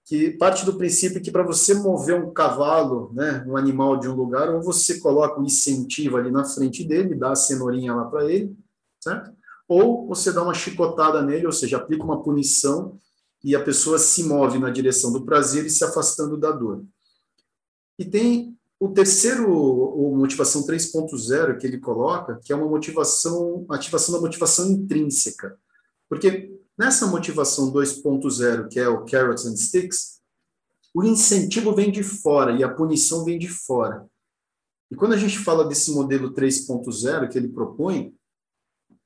que 0.03 0.31
parte 0.31 0.65
do 0.65 0.77
princípio 0.77 1.21
que 1.21 1.29
para 1.29 1.43
você 1.43 1.75
mover 1.75 2.15
um 2.15 2.33
cavalo, 2.33 3.13
né, 3.13 3.45
um 3.47 3.55
animal 3.55 3.99
de 3.99 4.09
um 4.09 4.15
lugar, 4.15 4.49
ou 4.49 4.63
você 4.63 4.99
coloca 4.99 5.39
um 5.39 5.45
incentivo 5.45 6.17
ali 6.17 6.31
na 6.31 6.43
frente 6.43 6.83
dele, 6.83 7.13
dá 7.13 7.33
a 7.33 7.35
cenourinha 7.35 7.93
lá 7.93 8.05
para 8.05 8.25
ele, 8.25 8.57
certo? 8.99 9.38
Ou 9.69 10.05
você 10.05 10.33
dá 10.33 10.43
uma 10.43 10.53
chicotada 10.53 11.21
nele, 11.21 11.45
ou 11.45 11.53
seja, 11.53 11.77
aplica 11.77 12.03
uma 12.03 12.21
punição 12.21 12.99
e 13.41 13.55
a 13.55 13.63
pessoa 13.63 13.97
se 13.97 14.25
move 14.25 14.59
na 14.59 14.69
direção 14.69 15.13
do 15.13 15.23
prazer 15.23 15.65
e 15.65 15.69
se 15.69 15.85
afastando 15.85 16.35
da 16.35 16.51
dor. 16.51 16.83
E 17.97 18.03
tem 18.03 18.57
o 18.77 18.89
terceiro, 18.89 19.49
o 19.49 20.17
motivação 20.17 20.65
3.0 20.65 21.57
que 21.57 21.67
ele 21.67 21.77
coloca, 21.77 22.41
que 22.43 22.51
é 22.51 22.55
uma 22.55 22.67
motivação, 22.67 23.65
ativação 23.69 24.15
da 24.15 24.21
motivação 24.21 24.69
intrínseca. 24.69 25.57
Porque 26.09 26.59
Nessa 26.79 27.05
motivação 27.07 27.73
2.0, 27.73 28.69
que 28.69 28.79
é 28.79 28.87
o 28.87 29.03
carrots 29.03 29.45
and 29.45 29.57
sticks, 29.57 30.21
o 30.95 31.03
incentivo 31.03 31.75
vem 31.75 31.91
de 31.91 32.01
fora 32.01 32.53
e 32.53 32.63
a 32.63 32.73
punição 32.73 33.25
vem 33.25 33.37
de 33.37 33.49
fora. 33.49 34.07
E 34.89 34.95
quando 34.95 35.11
a 35.11 35.17
gente 35.17 35.37
fala 35.37 35.67
desse 35.67 35.91
modelo 35.91 36.33
3.0 36.33 37.29
que 37.29 37.37
ele 37.37 37.49
propõe, 37.49 38.15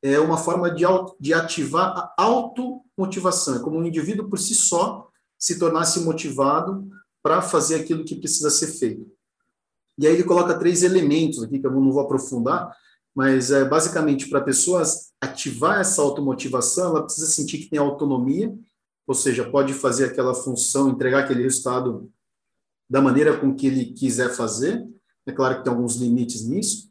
é 0.03 0.19
uma 0.19 0.37
forma 0.37 0.69
de, 0.69 0.83
de 1.17 1.33
ativar 1.33 1.95
a 1.95 2.13
automotivação. 2.17 3.55
É 3.55 3.59
como 3.59 3.79
um 3.79 3.85
indivíduo 3.85 4.29
por 4.29 4.37
si 4.37 4.53
só 4.53 5.09
se 5.39 5.57
tornasse 5.57 6.01
motivado 6.01 6.87
para 7.23 7.41
fazer 7.41 7.75
aquilo 7.75 8.03
que 8.03 8.15
precisa 8.15 8.49
ser 8.49 8.67
feito. 8.67 9.09
E 9.97 10.05
aí 10.05 10.13
ele 10.13 10.25
coloca 10.25 10.59
três 10.59 10.83
elementos 10.83 11.41
aqui, 11.41 11.57
que 11.57 11.65
eu 11.65 11.71
não 11.71 11.91
vou 11.91 12.01
aprofundar, 12.01 12.75
mas 13.15 13.49
é, 13.49 13.63
basicamente 13.63 14.27
para 14.27 14.39
a 14.39 14.43
pessoa 14.43 14.83
ativar 15.21 15.79
essa 15.79 16.01
automotivação, 16.01 16.89
ela 16.89 17.03
precisa 17.03 17.27
sentir 17.27 17.59
que 17.59 17.69
tem 17.69 17.79
autonomia, 17.79 18.53
ou 19.07 19.13
seja, 19.13 19.49
pode 19.49 19.73
fazer 19.73 20.05
aquela 20.05 20.33
função, 20.33 20.89
entregar 20.89 21.19
aquele 21.19 21.43
resultado 21.43 22.11
da 22.89 23.01
maneira 23.01 23.37
com 23.37 23.55
que 23.55 23.67
ele 23.67 23.93
quiser 23.93 24.29
fazer. 24.35 24.85
É 25.25 25.31
claro 25.31 25.57
que 25.57 25.63
tem 25.63 25.71
alguns 25.71 25.95
limites 25.95 26.45
nisso. 26.45 26.89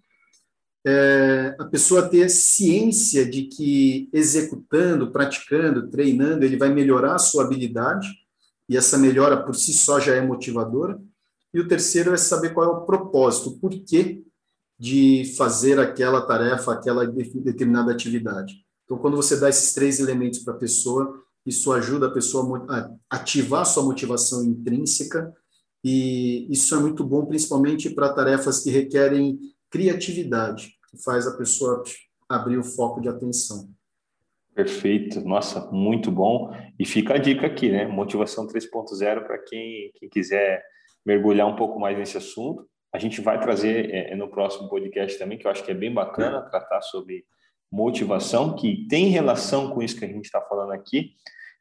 É, 0.85 1.55
a 1.59 1.65
pessoa 1.65 2.09
ter 2.09 2.29
ciência 2.29 3.25
de 3.29 3.45
que 3.45 4.09
executando, 4.13 5.13
praticando, 5.13 5.89
treinando, 5.89 6.45
ele 6.45 6.57
vai 6.57 6.73
melhorar 6.75 7.15
a 7.15 7.19
sua 7.19 7.45
habilidade, 7.45 8.09
e 8.69 8.77
essa 8.77 8.99
melhora 8.99 9.43
por 9.43 9.55
si 9.55 9.73
só 9.73 10.01
já 10.01 10.15
é 10.15 10.21
motivadora. 10.21 11.01
E 11.55 11.61
o 11.61 11.69
terceiro 11.69 12.13
é 12.13 12.17
saber 12.17 12.55
qual 12.55 12.67
é 12.67 12.73
o 12.73 12.87
propósito, 12.87 13.51
o 13.51 13.59
porquê 13.59 14.23
de 14.79 15.33
fazer 15.37 15.79
aquela 15.79 16.23
tarefa, 16.23 16.73
aquela 16.73 17.07
determinada 17.07 17.93
atividade. 17.93 18.65
Então, 18.85 18.99
quando 18.99 19.17
você 19.17 19.39
dá 19.39 19.49
esses 19.49 19.73
três 19.73 20.01
elementos 20.01 20.41
para 20.41 20.55
a 20.55 20.59
pessoa, 20.59 21.23
isso 21.47 21.73
ajuda 21.73 22.07
a 22.07 22.11
pessoa 22.11 22.67
a 22.69 22.91
ativar 23.11 23.65
sua 23.65 23.85
motivação 23.85 24.43
intrínseca, 24.45 25.33
e 25.85 26.47
isso 26.51 26.75
é 26.75 26.79
muito 26.79 27.05
bom, 27.05 27.27
principalmente 27.27 27.91
para 27.91 28.13
tarefas 28.13 28.61
que 28.61 28.71
requerem 28.71 29.39
criatividade, 29.73 30.75
que 30.91 31.03
faz 31.03 31.27
a 31.27 31.37
pessoa 31.37 31.83
abrir 32.29 32.59
o 32.59 32.65
foco 32.65 33.01
de 33.01 33.09
atenção. 33.09 33.69
Perfeito, 34.55 35.21
nossa, 35.23 35.71
muito 35.73 36.11
bom. 36.11 36.55
E 36.79 36.85
fica 36.85 37.15
a 37.15 37.19
dica 37.19 37.47
aqui, 37.47 37.71
né? 37.71 37.87
Motivação 37.87 38.47
3.0 38.47 39.25
para 39.25 39.39
quem, 39.39 39.91
quem 39.95 40.11
quiser 40.11 40.63
mergulhar 41.05 41.49
um 41.49 41.57
pouco 41.57 41.81
mais 41.81 41.97
nesse 41.97 42.19
assunto. 42.19 42.69
A 42.93 42.99
gente 42.99 43.23
vai 43.23 43.41
trazer 43.41 43.91
é, 43.91 44.13
é, 44.13 44.15
no 44.15 44.29
próximo 44.29 44.69
podcast 44.69 45.19
também, 45.19 45.39
que 45.39 45.47
eu 45.47 45.51
acho 45.51 45.65
que 45.65 45.71
é 45.71 45.75
bem 45.75 45.93
bacana 45.93 46.43
tratar 46.43 46.83
sobre 46.83 47.25
motivação, 47.71 48.55
que 48.55 48.87
tem 48.89 49.07
relação 49.07 49.71
com 49.71 49.83
isso 49.83 49.99
que 49.99 50.05
a 50.05 50.09
gente 50.09 50.27
está 50.27 50.43
falando 50.43 50.73
aqui. 50.73 51.13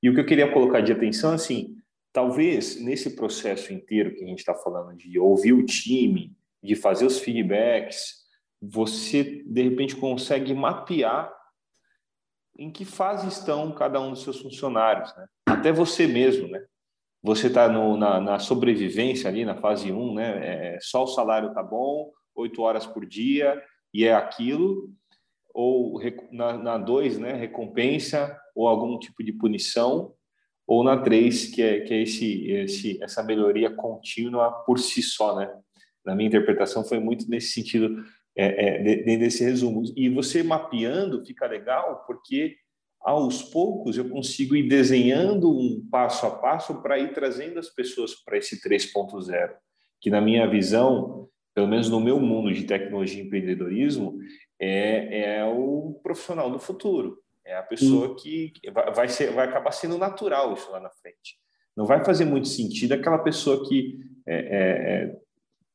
E 0.04 0.10
o 0.10 0.14
que 0.14 0.20
eu 0.20 0.26
queria 0.26 0.52
colocar 0.52 0.82
de 0.82 0.92
atenção, 0.92 1.32
assim, 1.32 1.78
talvez 2.12 2.82
nesse 2.82 3.16
processo 3.16 3.72
inteiro 3.72 4.14
que 4.14 4.26
a 4.26 4.28
gente 4.28 4.40
está 4.40 4.54
falando 4.54 4.98
de 4.98 5.18
ouvir 5.18 5.54
o 5.54 5.66
time, 5.66 6.36
de 6.62 6.76
fazer 6.76 7.06
os 7.06 7.20
feedbacks, 7.20 8.22
você 8.62 9.44
de 9.46 9.64
repente 9.64 9.96
consegue 9.96 10.54
mapear 10.54 11.34
em 12.58 12.72
que 12.72 12.86
fase 12.86 13.28
estão 13.28 13.72
cada 13.72 14.00
um 14.00 14.12
dos 14.12 14.24
seus 14.24 14.40
funcionários, 14.40 15.16
né? 15.16 15.26
Até 15.48 15.72
você 15.72 16.06
mesmo, 16.06 16.48
né? 16.48 16.64
você 17.24 17.48
está 17.48 17.68
na, 17.70 18.20
na, 18.20 18.40
sobrevivência 18.40 19.30
ali, 19.30 19.46
na 19.46 19.56
fase 19.56 19.92
1, 19.92 20.14
né? 20.16 20.76
É, 20.76 20.78
só 20.82 21.04
o 21.04 21.08
salário 21.08 21.54
tá 21.54 21.62
bom, 21.62 22.12
oito 22.36 22.62
horas 22.62 22.88
por 22.88 23.06
dia, 23.06 23.62
e 23.94 24.06
é 24.06 24.14
aquilo, 24.14 24.90
ou 25.54 26.00
na 26.32 26.78
2, 26.78 27.20
né? 27.20 27.34
Recompensa, 27.34 28.36
ou 28.56 28.68
algum 28.68 28.98
tipo 28.98 29.24
de 29.24 29.34
punição, 29.34 30.14
ou 30.66 30.84
na 30.84 30.98
3, 30.98 31.54
que 31.54 31.62
é, 31.62 31.82
que 31.82 31.94
é 31.94 32.02
esse, 32.02 32.50
esse, 32.50 33.04
essa 33.04 33.22
melhoria 33.22 33.70
contínua 33.70 34.52
por 34.66 34.80
si 34.80 35.04
só, 35.04 35.36
né? 35.36 35.54
Na 36.06 36.16
minha 36.16 36.28
interpretação, 36.28 36.84
foi 36.84 37.00
muito 37.00 37.30
nesse 37.30 37.50
sentido, 37.54 38.04
é, 38.36 38.66
é, 38.66 38.84
dentro 39.04 39.20
desse 39.20 39.44
resumo. 39.44 39.84
E 39.96 40.10
você 40.10 40.44
mapeando 40.44 41.26
fica 41.26 41.48
legal, 41.48 42.04
porque 42.06 42.56
aos 43.02 43.42
poucos 43.42 43.98
eu 43.98 44.10
consigo 44.10 44.56
ir 44.56 44.68
desenhando 44.68 45.50
um 45.50 45.88
passo 45.90 46.26
a 46.26 46.32
passo 46.32 46.82
para 46.82 47.00
ir 47.00 47.14
trazendo 47.14 47.60
as 47.60 47.70
pessoas 47.70 48.14
para 48.16 48.38
esse 48.38 48.62
3.0, 48.62 49.52
que 50.00 50.10
na 50.10 50.22
minha 50.22 50.48
visão, 50.48 51.28
pelo 51.54 51.68
menos 51.68 51.90
no 51.90 52.00
meu 52.00 52.20
mundo 52.20 52.54
de 52.54 52.64
tecnologia 52.64 53.22
e 53.22 53.26
empreendedorismo, 53.26 54.20
é, 54.60 55.38
é 55.38 55.46
o 55.46 56.00
profissional 56.04 56.50
do 56.52 56.60
futuro. 56.60 57.18
É 57.44 57.56
a 57.58 57.64
pessoa 57.64 58.16
que 58.16 58.54
vai, 58.96 59.10
ser, 59.10 59.32
vai 59.32 59.48
acabar 59.48 59.72
sendo 59.72 59.98
natural 59.98 60.54
isso 60.54 60.72
lá 60.72 60.80
na 60.80 60.92
frente. 60.92 61.38
Não 61.76 61.86
vai 61.86 62.04
fazer 62.04 62.26
muito 62.26 62.48
sentido 62.48 62.94
aquela 62.94 63.18
pessoa 63.18 63.68
que 63.68 63.98
está 63.98 64.32
é, 64.32 65.06
é, 65.06 65.16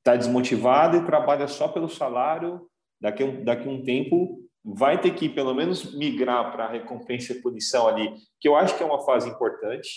tá 0.07 0.15
desmotivada 0.15 0.97
e 0.97 1.05
trabalha 1.05 1.49
só 1.49 1.67
pelo 1.67 1.89
salário, 1.89 2.61
daqui, 3.01 3.27
daqui 3.43 3.69
a 3.69 3.73
um 3.73 3.83
tempo 3.83 4.39
vai 4.65 5.01
ter 5.01 5.13
que 5.13 5.29
pelo 5.29 5.53
menos 5.53 5.97
migrar 5.99 6.53
para 6.53 6.67
a 6.67 6.71
recompensa 6.71 7.33
e 7.33 7.43
punição 7.43 7.89
ali, 7.89 8.15
que 8.41 8.47
eu 8.47 8.55
acho 8.55 8.77
que 8.77 8.85
é 8.85 8.87
uma 8.87 9.05
fase 9.05 9.29
importante 9.29 9.89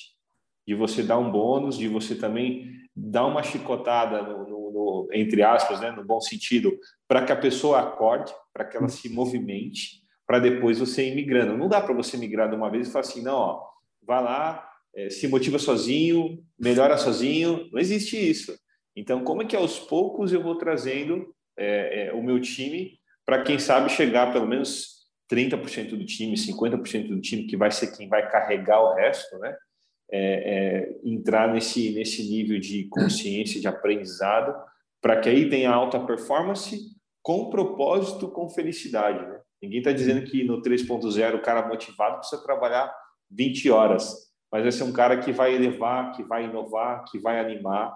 de 0.67 0.73
você 0.73 1.03
dar 1.03 1.19
um 1.19 1.31
bônus, 1.31 1.77
de 1.77 1.87
você 1.87 2.15
também 2.15 2.71
dar 2.95 3.27
uma 3.27 3.43
chicotada 3.43 4.23
no, 4.23 4.49
no, 4.49 4.71
no 4.71 5.09
entre 5.13 5.43
aspas, 5.43 5.79
né, 5.79 5.91
no 5.91 6.03
bom 6.03 6.19
sentido, 6.19 6.75
para 7.07 7.23
que 7.23 7.31
a 7.31 7.35
pessoa 7.35 7.79
acorde, 7.79 8.33
para 8.51 8.65
que 8.65 8.77
ela 8.77 8.89
se 8.89 9.09
movimente, 9.09 10.01
para 10.25 10.39
depois 10.39 10.79
você 10.79 11.07
ir 11.07 11.15
migrando. 11.15 11.55
Não 11.55 11.69
dá 11.69 11.81
para 11.81 11.93
você 11.93 12.17
migrar 12.17 12.49
de 12.49 12.55
uma 12.55 12.71
vez 12.71 12.87
e 12.87 12.91
falar 12.91 13.05
assim, 13.05 13.21
não, 13.21 13.35
ó, 13.35 13.63
vai 14.03 14.23
lá, 14.23 14.67
é, 14.95 15.11
se 15.11 15.27
motiva 15.27 15.59
sozinho, 15.59 16.43
melhora 16.59 16.97
sozinho. 16.97 17.69
Não 17.71 17.79
existe 17.79 18.17
isso. 18.17 18.57
Então, 18.99 19.23
como 19.23 19.41
é 19.41 19.45
que 19.45 19.55
aos 19.55 19.79
poucos 19.79 20.33
eu 20.33 20.43
vou 20.43 20.57
trazendo 20.57 21.33
é, 21.57 22.07
é, 22.07 22.13
o 22.13 22.21
meu 22.21 22.39
time 22.41 22.99
para 23.25 23.43
quem 23.43 23.57
sabe 23.57 23.89
chegar 23.89 24.33
pelo 24.33 24.45
menos 24.45 25.07
30% 25.31 25.91
do 25.91 26.05
time, 26.05 26.35
50% 26.35 27.07
do 27.07 27.21
time, 27.21 27.45
que 27.47 27.55
vai 27.55 27.71
ser 27.71 27.95
quem 27.95 28.09
vai 28.09 28.29
carregar 28.29 28.81
o 28.81 28.95
resto, 28.95 29.37
né? 29.37 29.55
É, 30.11 30.19
é, 30.21 30.99
entrar 31.07 31.53
nesse, 31.53 31.91
nesse 31.93 32.27
nível 32.27 32.59
de 32.59 32.89
consciência, 32.89 33.61
de 33.61 33.67
aprendizado, 33.67 34.55
para 34.99 35.19
que 35.19 35.29
aí 35.29 35.47
tenha 35.47 35.71
alta 35.71 35.99
performance 35.99 36.79
com 37.21 37.49
propósito, 37.51 38.27
com 38.27 38.49
felicidade. 38.49 39.23
Né? 39.23 39.39
Ninguém 39.61 39.79
está 39.79 39.91
dizendo 39.91 40.25
que 40.25 40.43
no 40.43 40.63
3.0 40.63 41.35
o 41.35 41.41
cara 41.41 41.67
motivado 41.67 42.17
precisa 42.17 42.41
trabalhar 42.41 42.91
20 43.29 43.69
horas, 43.69 44.15
mas 44.51 44.63
vai 44.63 44.71
ser 44.71 44.83
um 44.83 44.91
cara 44.91 45.19
que 45.19 45.31
vai 45.31 45.53
elevar, 45.53 46.11
que 46.13 46.23
vai 46.23 46.45
inovar, 46.45 47.05
que 47.05 47.19
vai 47.19 47.39
animar. 47.39 47.95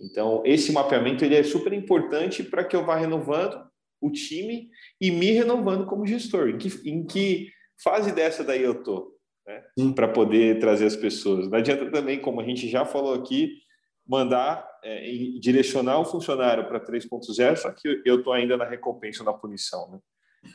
Então, 0.00 0.42
esse 0.46 0.72
mapeamento 0.72 1.24
ele 1.24 1.36
é 1.36 1.42
super 1.42 1.72
importante 1.72 2.42
para 2.42 2.64
que 2.64 2.74
eu 2.74 2.84
vá 2.84 2.96
renovando 2.96 3.62
o 4.00 4.10
time 4.10 4.70
e 5.00 5.10
me 5.10 5.30
renovando 5.32 5.86
como 5.86 6.06
gestor. 6.06 6.48
Em 6.48 6.58
que, 6.58 6.88
em 6.88 7.04
que 7.04 7.50
fase 7.82 8.12
dessa 8.12 8.42
daí 8.42 8.62
eu 8.62 8.82
tô? 8.82 9.14
Né? 9.46 9.92
Para 9.94 10.08
poder 10.08 10.58
trazer 10.58 10.86
as 10.86 10.96
pessoas. 10.96 11.48
Não 11.48 11.58
adianta 11.58 11.90
também, 11.90 12.20
como 12.20 12.40
a 12.40 12.44
gente 12.44 12.68
já 12.68 12.84
falou 12.84 13.14
aqui, 13.14 13.58
mandar 14.06 14.66
é, 14.82 15.10
direcionar 15.38 16.00
o 16.00 16.04
funcionário 16.04 16.66
para 16.66 16.80
3.0, 16.80 17.56
só 17.56 17.70
que 17.70 18.02
eu 18.04 18.18
estou 18.18 18.32
ainda 18.32 18.56
na 18.56 18.64
recompensa 18.64 19.22
na 19.22 19.32
punição. 19.32 19.90
Né? 19.90 19.98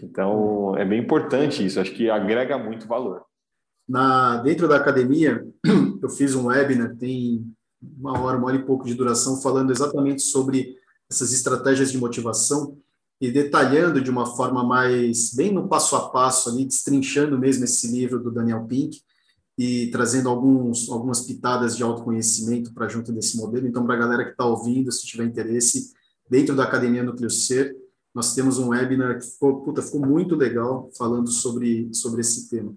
Então, 0.01 0.75
é 0.75 0.83
bem 0.83 0.99
importante 0.99 1.63
isso, 1.63 1.79
acho 1.79 1.93
que 1.93 2.09
agrega 2.09 2.57
muito 2.57 2.87
valor. 2.87 3.23
Na, 3.87 4.37
dentro 4.37 4.67
da 4.67 4.77
academia, 4.77 5.45
eu 6.01 6.09
fiz 6.09 6.33
um 6.33 6.47
webinar, 6.47 6.97
tem 6.97 7.45
uma 7.97 8.19
hora, 8.19 8.37
uma 8.37 8.47
hora 8.47 8.57
e 8.57 8.65
pouco 8.65 8.85
de 8.85 8.93
duração, 8.93 9.41
falando 9.41 9.71
exatamente 9.71 10.21
sobre 10.21 10.75
essas 11.09 11.31
estratégias 11.33 11.91
de 11.91 11.97
motivação 11.97 12.77
e 13.19 13.31
detalhando 13.31 14.01
de 14.01 14.09
uma 14.09 14.25
forma 14.25 14.63
mais 14.63 15.33
bem 15.33 15.51
no 15.51 15.67
passo 15.67 15.95
a 15.95 16.09
passo 16.09 16.49
ali, 16.49 16.65
destrinchando 16.65 17.37
mesmo 17.37 17.63
esse 17.63 17.87
livro 17.87 18.21
do 18.21 18.31
Daniel 18.31 18.65
Pink 18.65 19.01
e 19.57 19.87
trazendo 19.87 20.27
alguns 20.27 20.89
algumas 20.89 21.21
pitadas 21.21 21.77
de 21.77 21.83
autoconhecimento 21.83 22.73
para 22.73 22.89
junto 22.89 23.11
desse 23.13 23.37
modelo. 23.37 23.67
Então, 23.67 23.85
para 23.85 23.95
a 23.95 23.99
galera 23.99 24.25
que 24.25 24.31
está 24.31 24.45
ouvindo, 24.45 24.91
se 24.91 25.05
tiver 25.05 25.25
interesse, 25.25 25.93
dentro 26.29 26.55
da 26.55 26.63
Academia 26.63 27.03
Núcleo 27.03 27.29
Ser, 27.29 27.75
nós 28.13 28.33
temos 28.33 28.57
um 28.57 28.69
webinar 28.69 29.19
que 29.19 29.25
ficou, 29.25 29.61
puta, 29.61 29.81
ficou 29.81 29.99
muito 30.05 30.35
legal 30.35 30.89
falando 30.97 31.29
sobre, 31.29 31.89
sobre 31.93 32.21
esse 32.21 32.49
tema. 32.49 32.73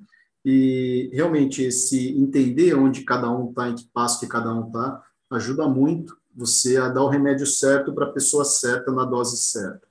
E 0.51 1.11
realmente 1.13 1.63
esse 1.63 2.19
entender 2.19 2.73
onde 2.73 3.05
cada 3.05 3.31
um 3.31 3.51
está, 3.51 3.69
em 3.69 3.75
que 3.75 3.85
passo 3.93 4.19
que 4.19 4.27
cada 4.27 4.51
um 4.55 4.69
está, 4.69 5.05
ajuda 5.29 5.69
muito 5.69 6.19
você 6.35 6.79
a 6.79 6.89
dar 6.89 7.03
o 7.03 7.09
remédio 7.11 7.47
certo 7.47 7.93
para 7.93 8.07
a 8.07 8.13
pessoa 8.13 8.47
certa 8.47 8.91
na 8.91 9.05
dose 9.05 9.37
certa. 9.37 9.87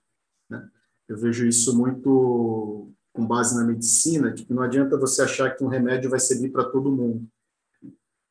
Né? 0.50 0.68
Eu 1.08 1.16
vejo 1.16 1.46
isso 1.46 1.78
muito 1.78 2.92
com 3.14 3.24
base 3.24 3.56
na 3.56 3.64
medicina, 3.64 4.34
que 4.34 4.52
não 4.52 4.64
adianta 4.64 4.98
você 4.98 5.22
achar 5.22 5.56
que 5.56 5.64
um 5.64 5.68
remédio 5.68 6.10
vai 6.10 6.20
servir 6.20 6.50
para 6.50 6.66
todo 6.66 6.92
mundo. 6.92 7.30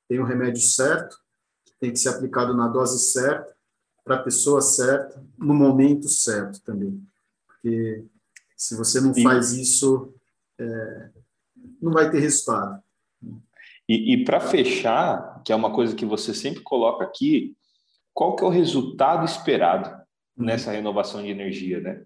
Tem 0.09 0.19
o 0.19 0.23
um 0.23 0.27
remédio 0.27 0.63
certo, 0.63 1.21
que 1.65 1.75
tem 1.79 1.93
que 1.93 1.99
ser 2.01 2.09
aplicado 2.09 2.57
na 2.57 2.67
dose 2.67 2.99
certa, 2.99 3.55
para 4.05 4.17
a 4.17 4.23
pessoa 4.25 4.61
certa, 4.61 5.25
no 5.39 5.55
momento 5.55 6.09
certo 6.09 6.61
também. 6.63 7.01
Porque 7.47 8.05
se 8.57 8.75
você 8.75 9.01
não 9.01 9.15
faz 9.15 9.53
isso, 9.53 10.13
é, 10.59 11.11
não 11.81 11.93
vai 11.93 12.11
ter 12.11 12.21
resultado. 12.21 12.83
E, 13.89 14.15
e 14.15 14.25
para 14.25 14.41
fechar, 14.41 15.43
que 15.45 15.53
é 15.53 15.57
uma 15.57 15.73
coisa 15.73 15.95
que 15.95 16.05
você 16.05 16.35
sempre 16.35 16.61
coloca 16.61 17.05
aqui, 17.05 17.55
qual 18.13 18.35
que 18.35 18.43
é 18.43 18.47
o 18.47 18.51
resultado 18.51 19.25
esperado 19.25 19.95
nessa 20.37 20.73
renovação 20.73 21.23
de 21.23 21.31
energia, 21.31 21.81
né? 21.81 22.03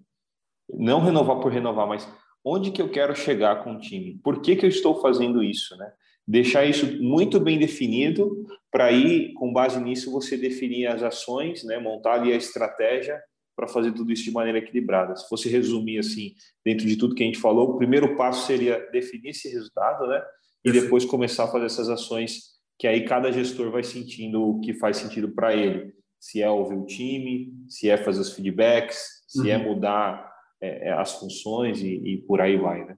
Não 0.72 1.00
renovar 1.00 1.40
por 1.40 1.50
renovar, 1.50 1.86
mas 1.86 2.08
onde 2.44 2.70
que 2.70 2.80
eu 2.80 2.90
quero 2.90 3.14
chegar 3.14 3.64
com 3.64 3.74
o 3.74 3.78
time? 3.78 4.20
Por 4.22 4.40
que, 4.40 4.56
que 4.56 4.64
eu 4.64 4.70
estou 4.70 5.00
fazendo 5.00 5.42
isso, 5.42 5.76
né? 5.76 5.90
Deixar 6.26 6.64
isso 6.64 6.86
muito 7.02 7.40
bem 7.40 7.58
definido, 7.58 8.46
para 8.70 8.84
aí, 8.84 9.32
com 9.34 9.52
base 9.52 9.80
nisso, 9.80 10.12
você 10.12 10.36
definir 10.36 10.86
as 10.86 11.02
ações, 11.02 11.64
né? 11.64 11.78
montar 11.78 12.14
ali 12.14 12.32
a 12.32 12.36
estratégia 12.36 13.20
para 13.60 13.68
fazer 13.68 13.92
tudo 13.92 14.10
isso 14.10 14.24
de 14.24 14.30
maneira 14.30 14.58
equilibrada. 14.58 15.14
Se 15.14 15.28
fosse 15.28 15.50
resumir 15.50 15.98
assim, 15.98 16.34
dentro 16.64 16.86
de 16.86 16.96
tudo 16.96 17.14
que 17.14 17.22
a 17.22 17.26
gente 17.26 17.38
falou, 17.38 17.72
o 17.72 17.76
primeiro 17.76 18.16
passo 18.16 18.46
seria 18.46 18.88
definir 18.90 19.30
esse 19.30 19.50
resultado, 19.50 20.06
né? 20.06 20.22
E 20.64 20.72
depois 20.72 21.04
começar 21.04 21.44
a 21.44 21.48
fazer 21.48 21.66
essas 21.66 21.90
ações 21.90 22.58
que 22.78 22.86
aí 22.86 23.04
cada 23.04 23.30
gestor 23.30 23.70
vai 23.70 23.82
sentindo 23.82 24.42
o 24.42 24.60
que 24.60 24.72
faz 24.72 24.96
sentido 24.96 25.28
para 25.28 25.54
ele. 25.54 25.92
Se 26.18 26.40
é 26.40 26.48
ouvir 26.48 26.76
o 26.76 26.86
time, 26.86 27.52
se 27.68 27.90
é 27.90 27.98
fazer 27.98 28.20
os 28.20 28.32
feedbacks, 28.32 29.22
se 29.28 29.50
é 29.50 29.56
uhum. 29.56 29.62
é 29.62 29.66
mudar 29.66 30.32
é, 30.58 30.88
é, 30.88 30.92
as 30.92 31.12
funções 31.12 31.82
e, 31.82 31.96
e, 31.96 32.16
por 32.22 32.40
aí 32.40 32.56
vai, 32.56 32.86
né? 32.86 32.96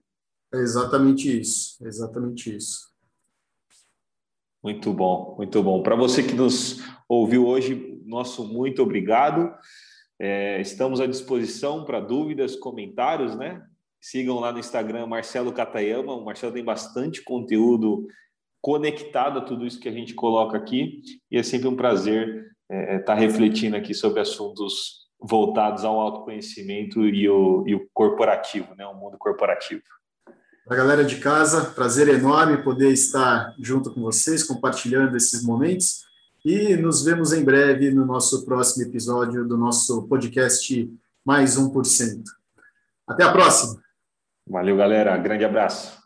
É 0.55 0.59
exatamente 0.59 1.41
isso, 1.41 1.85
é 1.85 1.89
exatamente 1.89 2.55
isso. 2.55 2.93
Muito 4.63 4.93
bom, 4.93 5.35
muito 5.37 5.61
bom. 5.61 5.83
Para 5.83 5.97
você 5.97 6.23
que 6.23 6.35
nos 6.35 6.79
ouviu 7.09 7.49
hoje, 7.49 8.01
nosso 8.07 8.47
muito 8.47 8.81
obrigado. 8.81 9.53
É, 10.25 10.61
estamos 10.61 11.01
à 11.01 11.07
disposição 11.09 11.85
para 11.85 11.99
dúvidas, 11.99 12.55
comentários, 12.55 13.37
né? 13.37 13.61
Sigam 14.01 14.39
lá 14.39 14.53
no 14.53 14.61
Instagram 14.61 15.05
Marcelo 15.05 15.53
Catayama. 15.53 16.15
O 16.15 16.25
Marcelo 16.25 16.53
tem 16.53 16.63
bastante 16.63 17.25
conteúdo 17.25 18.07
conectado 18.61 19.41
a 19.41 19.43
tudo 19.43 19.67
isso 19.67 19.81
que 19.81 19.89
a 19.89 19.93
gente 19.93 20.15
coloca 20.15 20.57
aqui 20.57 21.03
e 21.29 21.37
é 21.37 21.43
sempre 21.43 21.67
um 21.67 21.75
prazer 21.75 22.53
estar 22.71 22.93
é, 22.93 22.99
tá 23.01 23.15
refletindo 23.15 23.75
aqui 23.75 23.93
sobre 23.93 24.21
assuntos 24.21 25.09
voltados 25.21 25.85
ao 25.85 26.01
autoconhecimento 26.01 27.05
e 27.05 27.29
o, 27.29 27.65
e 27.67 27.75
o 27.75 27.89
corporativo, 27.93 28.77
né, 28.77 28.87
o 28.87 28.95
mundo 28.95 29.19
corporativo. 29.19 29.83
Para 30.65 30.77
a 30.77 30.79
galera 30.79 31.05
de 31.05 31.17
casa, 31.17 31.73
prazer 31.73 32.07
enorme 32.07 32.63
poder 32.63 32.93
estar 32.93 33.57
junto 33.59 33.93
com 33.93 34.01
vocês, 34.01 34.45
compartilhando 34.45 35.17
esses 35.17 35.45
momentos. 35.45 36.05
E 36.45 36.77
nos 36.77 37.05
vemos 37.05 37.33
em 37.33 37.45
breve 37.45 37.93
no 37.93 38.05
nosso 38.05 38.45
próximo 38.45 38.85
episódio 38.85 39.47
do 39.47 39.57
nosso 39.57 40.03
podcast 40.09 40.93
Mais 41.25 41.57
1%. 41.57 42.25
Até 43.07 43.23
a 43.23 43.33
próxima. 43.33 43.81
Valeu, 44.49 44.77
galera. 44.77 45.17
Grande 45.17 45.45
abraço. 45.45 46.02